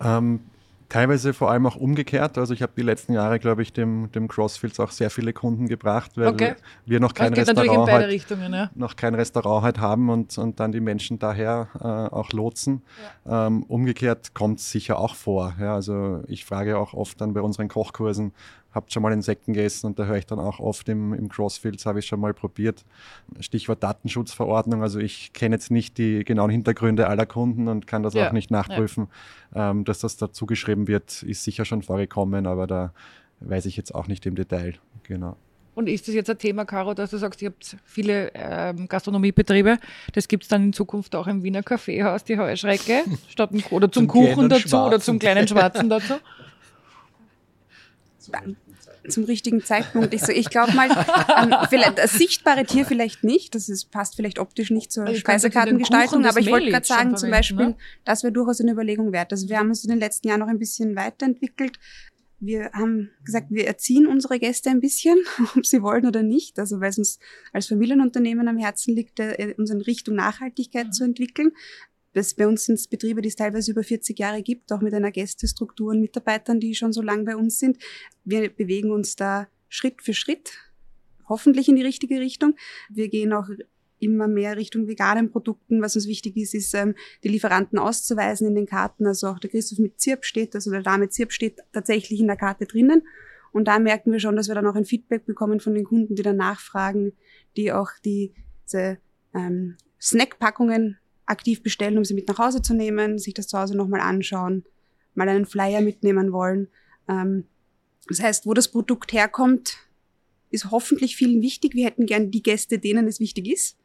[0.00, 0.40] Ähm,
[0.90, 2.36] Teilweise vor allem auch umgekehrt.
[2.36, 5.68] Also ich habe die letzten Jahre, glaube ich, dem, dem Crossfields auch sehr viele Kunden
[5.68, 6.56] gebracht, weil okay.
[6.84, 8.70] wir noch kein, Restaurant halt, ja.
[8.74, 12.82] noch kein Restaurant halt haben und, und dann die Menschen daher äh, auch lotsen.
[13.24, 13.46] Ja.
[13.46, 15.54] Ähm, umgekehrt kommt es sicher auch vor.
[15.60, 18.32] Ja, also ich frage auch oft dann bei unseren Kochkursen,
[18.72, 21.86] habt schon mal Insekten gegessen und da höre ich dann auch oft im, im Crossfields,
[21.86, 22.84] habe ich schon mal probiert.
[23.40, 28.14] Stichwort Datenschutzverordnung, also ich kenne jetzt nicht die genauen Hintergründe aller Kunden und kann das
[28.14, 28.28] ja.
[28.28, 29.08] auch nicht nachprüfen.
[29.54, 29.70] Ja.
[29.70, 32.92] Ähm, dass das dazu geschrieben wird, ist sicher schon vorgekommen, aber da
[33.40, 34.74] weiß ich jetzt auch nicht im Detail.
[35.02, 35.36] Genau.
[35.74, 39.78] Und ist das jetzt ein Thema, Caro, dass du sagst, ihr habt viele ähm, Gastronomiebetriebe,
[40.12, 43.90] das gibt es dann in Zukunft auch im Wiener Kaffeehaus, die Heuschrecke, statt ein, oder
[43.90, 44.86] zum, zum Kuchen dazu Schwarzen.
[44.86, 46.14] oder zum kleinen Schwarzen dazu?
[49.08, 50.12] zum richtigen Zeitpunkt.
[50.14, 54.16] Ich, so, ich glaube mal, ähm, vielleicht, das sichtbare Tier vielleicht nicht, das ist, passt
[54.16, 57.76] vielleicht optisch nicht zur Speisekartengestaltung, aber ich wollte gerade sagen, zum Beispiel, ne?
[58.04, 59.32] das wäre durchaus eine Überlegung wert.
[59.32, 61.78] Also wir haben uns in den letzten Jahren noch ein bisschen weiterentwickelt.
[62.42, 65.18] Wir haben gesagt, wir erziehen unsere Gäste ein bisschen,
[65.56, 66.58] ob sie wollen oder nicht.
[66.58, 67.18] Also weil es uns
[67.52, 70.92] als Familienunternehmen am Herzen liegt, äh, uns in Richtung Nachhaltigkeit mhm.
[70.92, 71.52] zu entwickeln.
[72.12, 74.94] Das, bei uns sind es Betriebe, die es teilweise über 40 Jahre gibt, auch mit
[74.94, 77.78] einer Gästestruktur und Mitarbeitern, die schon so lange bei uns sind.
[78.24, 80.52] Wir bewegen uns da Schritt für Schritt,
[81.28, 82.56] hoffentlich in die richtige Richtung.
[82.88, 83.48] Wir gehen auch
[84.00, 85.82] immer mehr Richtung veganen Produkten.
[85.82, 89.06] Was uns wichtig ist, ist, ähm, die Lieferanten auszuweisen in den Karten.
[89.06, 92.36] Also auch der Christoph mit Zirp steht, also der Dame Zirp steht tatsächlich in der
[92.36, 93.02] Karte drinnen.
[93.52, 96.14] Und da merken wir schon, dass wir dann auch ein Feedback bekommen von den Kunden,
[96.14, 97.12] die dann nachfragen,
[97.56, 98.34] die auch die,
[98.64, 98.98] diese
[99.34, 100.99] ähm, Snackpackungen
[101.30, 104.64] aktiv bestellen, um sie mit nach Hause zu nehmen, sich das zu Hause nochmal anschauen,
[105.14, 106.68] mal einen Flyer mitnehmen wollen.
[107.08, 107.44] Ähm,
[108.08, 109.76] das heißt, wo das Produkt herkommt,
[110.50, 111.74] ist hoffentlich vielen wichtig.
[111.74, 113.78] Wir hätten gern die Gäste, denen es wichtig ist,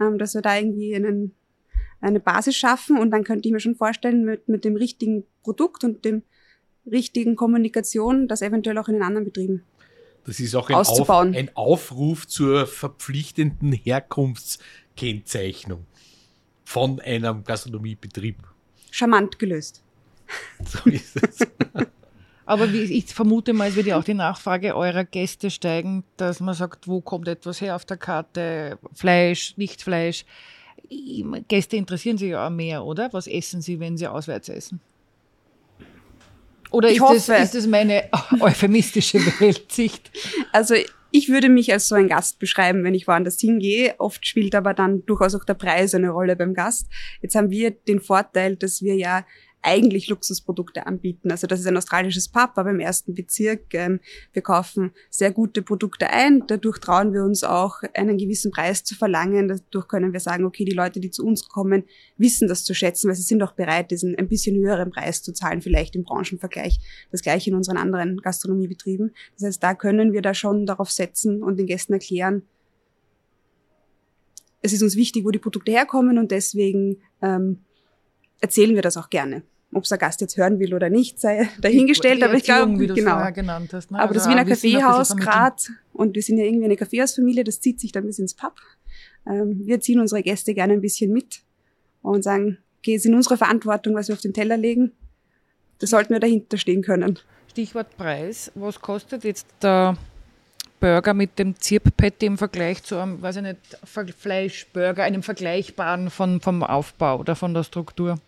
[0.00, 1.34] ähm, dass wir da irgendwie einen,
[2.00, 2.98] eine Basis schaffen.
[2.98, 6.22] Und dann könnte ich mir schon vorstellen, mit, mit dem richtigen Produkt und dem
[6.90, 9.62] richtigen Kommunikation, das eventuell auch in den anderen Betrieben.
[10.24, 15.86] Das ist auch ein, Auf, ein Aufruf zur verpflichtenden Herkunftskennzeichnung
[16.70, 18.36] von einem Gastronomiebetrieb.
[18.92, 19.82] Charmant gelöst.
[20.64, 21.40] So ist es.
[22.46, 26.38] Aber wie, ich vermute mal, es wird ja auch die Nachfrage eurer Gäste steigen, dass
[26.38, 28.78] man sagt, wo kommt etwas her auf der Karte?
[28.94, 30.24] Fleisch, nicht Fleisch.
[31.48, 33.12] Gäste interessieren sich ja auch mehr, oder?
[33.12, 34.80] Was essen sie, wenn sie auswärts essen?
[36.70, 38.08] Oder ist, das, ist das meine
[38.40, 40.08] euphemistische Weltsicht?
[40.52, 40.76] Also
[41.12, 43.94] ich würde mich als so ein Gast beschreiben, wenn ich woanders hingehe.
[43.98, 46.88] Oft spielt aber dann durchaus auch der Preis eine Rolle beim Gast.
[47.22, 49.24] Jetzt haben wir den Vorteil, dass wir ja
[49.62, 51.30] eigentlich Luxusprodukte anbieten.
[51.30, 53.74] Also das ist ein australisches Pub, aber im ersten Bezirk.
[53.74, 54.00] Ähm,
[54.32, 56.44] wir kaufen sehr gute Produkte ein.
[56.46, 59.48] Dadurch trauen wir uns auch, einen gewissen Preis zu verlangen.
[59.48, 61.84] Dadurch können wir sagen, okay, die Leute, die zu uns kommen,
[62.16, 65.32] wissen das zu schätzen, weil sie sind auch bereit, diesen ein bisschen höheren Preis zu
[65.32, 66.78] zahlen, vielleicht im Branchenvergleich.
[67.10, 69.14] Das gleiche in unseren anderen Gastronomiebetrieben.
[69.38, 72.42] Das heißt, da können wir da schon darauf setzen und den Gästen erklären,
[74.62, 77.60] es ist uns wichtig, wo die Produkte herkommen und deswegen ähm,
[78.40, 79.42] erzählen wir das auch gerne.
[79.72, 82.22] Ob es der Gast jetzt hören will oder nicht, sei dahingestellt.
[82.24, 83.30] Aber ich glaube, genau.
[83.32, 83.98] Genannt hast, ne?
[83.98, 85.62] Aber also das Wiener Kaffeehaus gerade,
[85.92, 88.54] und wir sind ja irgendwie eine Kaffeehausfamilie, das zieht sich dann bis ins Pub.
[89.28, 91.42] Ähm, wir ziehen unsere Gäste gerne ein bisschen mit
[92.02, 94.92] und sagen, okay, es ist in unserer Verantwortung, was wir auf den Teller legen.
[95.78, 97.18] Da sollten wir dahinter stehen können.
[97.48, 98.50] Stichwort Preis.
[98.54, 99.96] Was kostet jetzt der
[100.80, 103.58] Burger mit dem Zirp-Patty im Vergleich zu einem, weiß ich nicht,
[104.18, 108.18] Fleischburger, einem vergleichbaren von, vom Aufbau oder von der Struktur?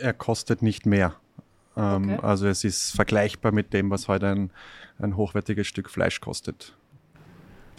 [0.00, 1.14] Er kostet nicht mehr.
[1.76, 2.18] Ähm, okay.
[2.22, 4.50] Also es ist vergleichbar mit dem, was heute ein,
[4.98, 6.74] ein hochwertiges Stück Fleisch kostet.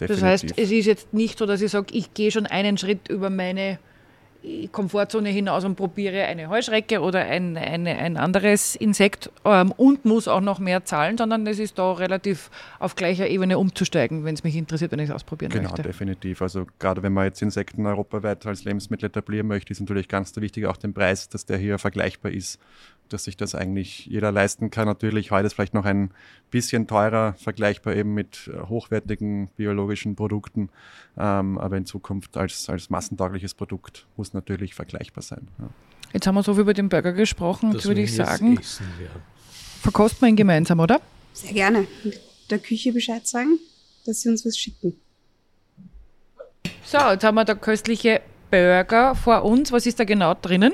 [0.00, 0.20] Definitiv.
[0.20, 3.08] Das heißt, es ist jetzt nicht so, dass ich sage, ich gehe schon einen Schritt
[3.08, 3.78] über meine
[4.72, 10.26] Komfortzone hinaus und probiere eine Heuschrecke oder ein, eine, ein anderes Insekt ähm, und muss
[10.26, 14.42] auch noch mehr zahlen, sondern es ist da relativ auf gleicher Ebene umzusteigen, wenn es
[14.42, 15.82] mich interessiert, wenn ich es ausprobieren genau, möchte.
[15.82, 16.42] Genau, definitiv.
[16.42, 20.66] Also gerade wenn man jetzt Insekten europaweit als Lebensmittel etablieren möchte, ist natürlich ganz wichtig
[20.66, 22.58] auch den Preis, dass der hier vergleichbar ist
[23.12, 24.86] dass sich das eigentlich jeder leisten kann.
[24.86, 26.10] Natürlich heute ist vielleicht noch ein
[26.50, 30.70] bisschen teurer, vergleichbar eben mit äh, hochwertigen biologischen Produkten,
[31.18, 35.48] ähm, aber in Zukunft als, als massentaugliches Produkt muss natürlich vergleichbar sein.
[35.58, 35.68] Ja.
[36.12, 38.60] Jetzt haben wir so viel über den Burger gesprochen, jetzt würde ich sagen,
[39.80, 41.00] verkosten wir ihn gemeinsam, oder?
[41.32, 41.86] Sehr gerne.
[42.50, 43.58] Der Küche Bescheid sagen,
[44.04, 44.94] dass sie uns was schicken.
[46.84, 49.72] So, jetzt haben wir da köstliche Burger vor uns.
[49.72, 50.72] Was ist da genau drinnen?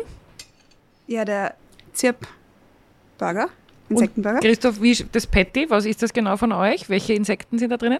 [1.07, 1.55] Ja, der
[1.93, 2.27] Zirp
[3.19, 3.49] Burger,
[3.89, 4.37] Insektenburger.
[4.37, 6.89] Und Christoph, wie das Patty, was ist das genau von euch?
[6.89, 7.99] Welche Insekten sind da drinnen?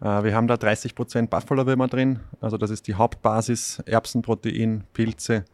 [0.00, 3.82] Äh, wir haben da 30% Buffalo-Würmer drin, also das ist die Hauptbasis.
[3.86, 5.44] Erbsenprotein, Pilze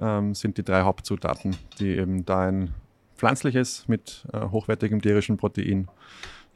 [0.00, 2.74] ähm, sind die drei Hauptzutaten, die eben da ein
[3.16, 5.88] pflanzliches mit äh, hochwertigem tierischen Protein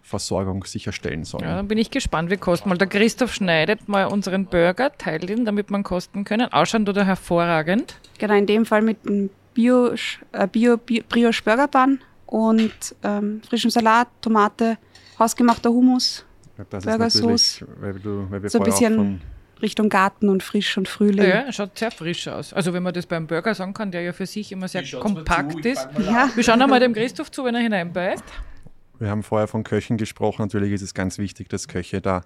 [0.02, 1.44] Versorgung sicherstellen sollen.
[1.44, 2.78] Ja, dann bin ich gespannt, wie kosten mal.
[2.78, 6.52] Der Christoph schneidet mal unseren Burger, teilt ihn, damit man kosten können.
[6.52, 7.96] Ausschauen oder hervorragend.
[8.18, 9.92] Genau, in dem Fall mit einem Bio,
[10.32, 14.78] äh, Bio, Bio Brioche Burger Bun und ähm, frischem Salat, Tomate,
[15.18, 16.24] hausgemachter Hummus,
[16.70, 17.64] das Burgersauce.
[17.80, 19.20] Weil du, weil wir so ein bisschen
[19.62, 21.28] Richtung Garten und frisch und Frühling.
[21.28, 22.52] Ja, schaut sehr frisch aus.
[22.52, 25.64] Also wenn man das beim Burger sagen kann, der ja für sich immer sehr kompakt
[25.66, 25.88] ist.
[25.98, 26.30] Ja.
[26.34, 28.24] Wir schauen einmal dem Christoph zu, wenn er hineinbeißt.
[28.98, 30.42] Wir haben vorher von Köchen gesprochen.
[30.42, 32.22] Natürlich ist es ganz wichtig, dass Köche da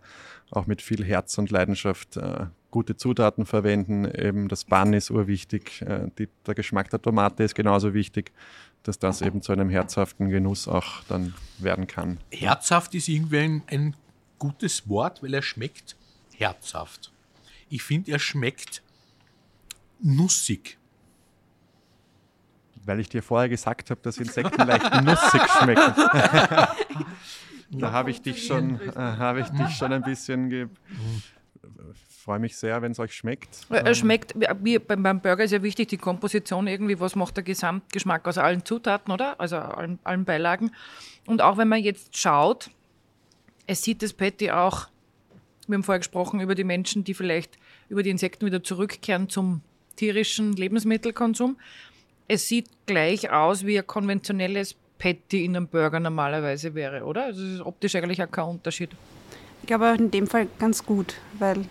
[0.50, 4.04] auch mit viel Herz und Leidenschaft äh, gute Zutaten verwenden.
[4.04, 5.80] Eben das Bann ist urwichtig.
[5.82, 8.32] Äh, die, der Geschmack der Tomate ist genauso wichtig,
[8.82, 12.18] dass das eben zu einem herzhaften Genuss auch dann werden kann.
[12.32, 13.96] Herzhaft ist irgendwie ein, ein
[14.40, 15.94] gutes Wort, weil er schmeckt
[16.36, 17.12] herzhaft.
[17.68, 18.82] Ich finde, er schmeckt
[20.00, 20.76] nussig
[22.86, 25.94] weil ich dir vorher gesagt habe, dass Insekten leicht nussig schmecken.
[27.70, 30.68] da habe ich dich schon, äh, habe ich dich schon ein bisschen ge
[32.24, 33.66] freue mich sehr, wenn es euch schmeckt.
[33.70, 37.36] Er ähm, schmeckt, wie beim, beim, Burger ist ja wichtig, die Komposition irgendwie, was macht
[37.36, 39.38] der Gesamtgeschmack aus allen Zutaten, oder?
[39.40, 40.72] Also allen, allen Beilagen.
[41.26, 42.70] Und auch wenn man jetzt schaut,
[43.66, 44.88] es sieht das Patty auch,
[45.66, 47.58] wir haben vorher gesprochen über die Menschen, die vielleicht
[47.88, 49.62] über die Insekten wieder zurückkehren zum
[49.96, 51.56] tierischen Lebensmittelkonsum
[52.28, 57.24] es sieht gleich aus wie ein konventionelles Patty in einem Burger normalerweise wäre, oder?
[57.24, 58.90] Also es ist optisch eigentlich auch kein Unterschied.
[59.62, 61.64] Ich glaube in dem Fall ganz gut, weil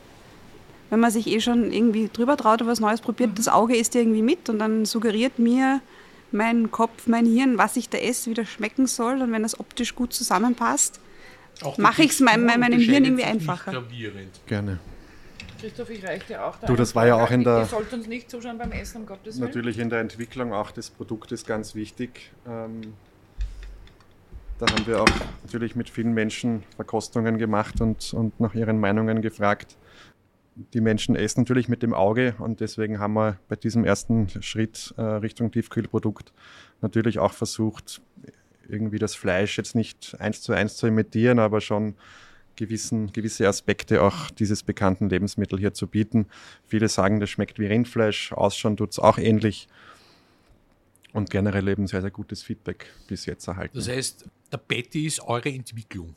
[0.93, 3.35] wenn man sich eh schon irgendwie drüber traut oder was Neues probiert, mhm.
[3.35, 5.81] das Auge isst irgendwie mit und dann suggeriert mir
[6.31, 9.19] mein Kopf, mein Hirn, was ich da esse, wie das schmecken soll.
[9.23, 10.99] Und wenn das optisch gut zusammenpasst,
[11.77, 13.83] mache ich es mein, meinem Hirn irgendwie einfacher.
[14.45, 14.77] Gerne.
[15.59, 17.61] Christoph, ich reiche dir auch da Du, das war ja auch in der.
[17.61, 19.47] Ihr sollt uns nicht zuschauen beim Essen, um Gottes Willen.
[19.47, 22.31] Natürlich in der Entwicklung auch des Produktes ganz wichtig.
[22.47, 22.93] Ähm,
[24.59, 25.09] da haben wir auch
[25.41, 29.75] natürlich mit vielen Menschen Verkostungen gemacht und, und nach ihren Meinungen gefragt.
[30.55, 34.93] Die Menschen essen natürlich mit dem Auge und deswegen haben wir bei diesem ersten Schritt
[34.97, 36.31] äh, Richtung Tiefkühlprodukt
[36.81, 38.01] natürlich auch versucht,
[38.67, 41.95] irgendwie das Fleisch jetzt nicht eins zu eins zu imitieren, aber schon
[42.55, 46.27] gewissen, gewisse Aspekte auch dieses bekannten Lebensmittel hier zu bieten.
[46.67, 49.67] Viele sagen, das schmeckt wie Rindfleisch, ausschauen tut es auch ähnlich
[51.13, 53.77] und generell eben sehr, sehr gutes Feedback bis jetzt erhalten.
[53.77, 56.15] Das heißt, der Betty ist eure Entwicklung.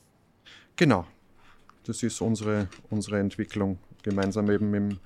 [0.76, 1.06] Genau,
[1.84, 4.98] das ist unsere, unsere Entwicklung, gemeinsam eben mit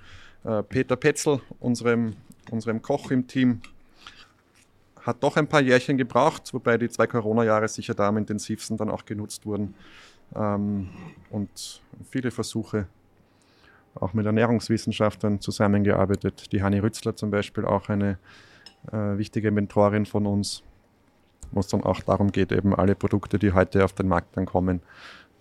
[0.43, 2.15] äh, Peter Petzel, unserem,
[2.49, 3.61] unserem Koch im Team.
[5.01, 8.89] Hat doch ein paar Jährchen gebraucht, wobei die zwei Corona-Jahre sicher da am intensivsten dann
[8.89, 9.73] auch genutzt wurden.
[10.35, 10.89] Ähm,
[11.29, 12.87] und viele Versuche
[13.95, 16.51] auch mit Ernährungswissenschaftlern zusammengearbeitet.
[16.51, 18.17] Die Hanni Rützler zum Beispiel, auch eine
[18.91, 20.63] äh, wichtige Mentorin von uns,
[21.51, 24.45] wo es dann auch darum geht, eben alle Produkte, die heute auf den Markt dann
[24.45, 24.81] kommen,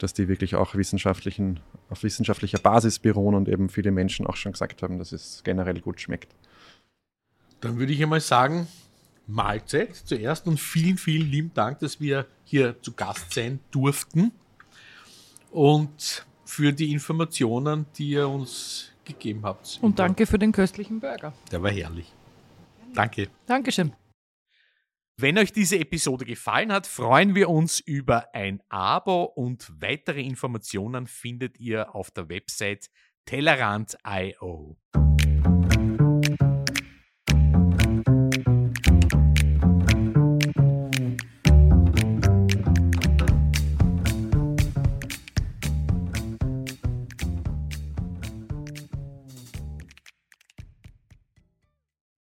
[0.03, 4.53] dass die wirklich auch wissenschaftlichen, auf wissenschaftlicher Basis beruhen und eben viele Menschen auch schon
[4.53, 6.35] gesagt haben, dass es generell gut schmeckt.
[7.61, 8.67] Dann würde ich einmal sagen,
[9.27, 14.33] Mahlzeit zuerst und vielen, vielen lieben Dank, dass wir hier zu Gast sein durften
[15.51, 19.79] und für die Informationen, die ihr uns gegeben habt.
[19.83, 21.33] Und danke für den köstlichen Burger.
[21.53, 22.13] Der war herrlich.
[22.95, 23.29] Danke.
[23.47, 23.93] Dankeschön.
[25.21, 31.07] Wenn euch diese Episode gefallen hat, freuen wir uns über ein Abo und weitere Informationen
[31.07, 32.89] findet ihr auf der Website
[33.27, 34.79] Tellerant.io.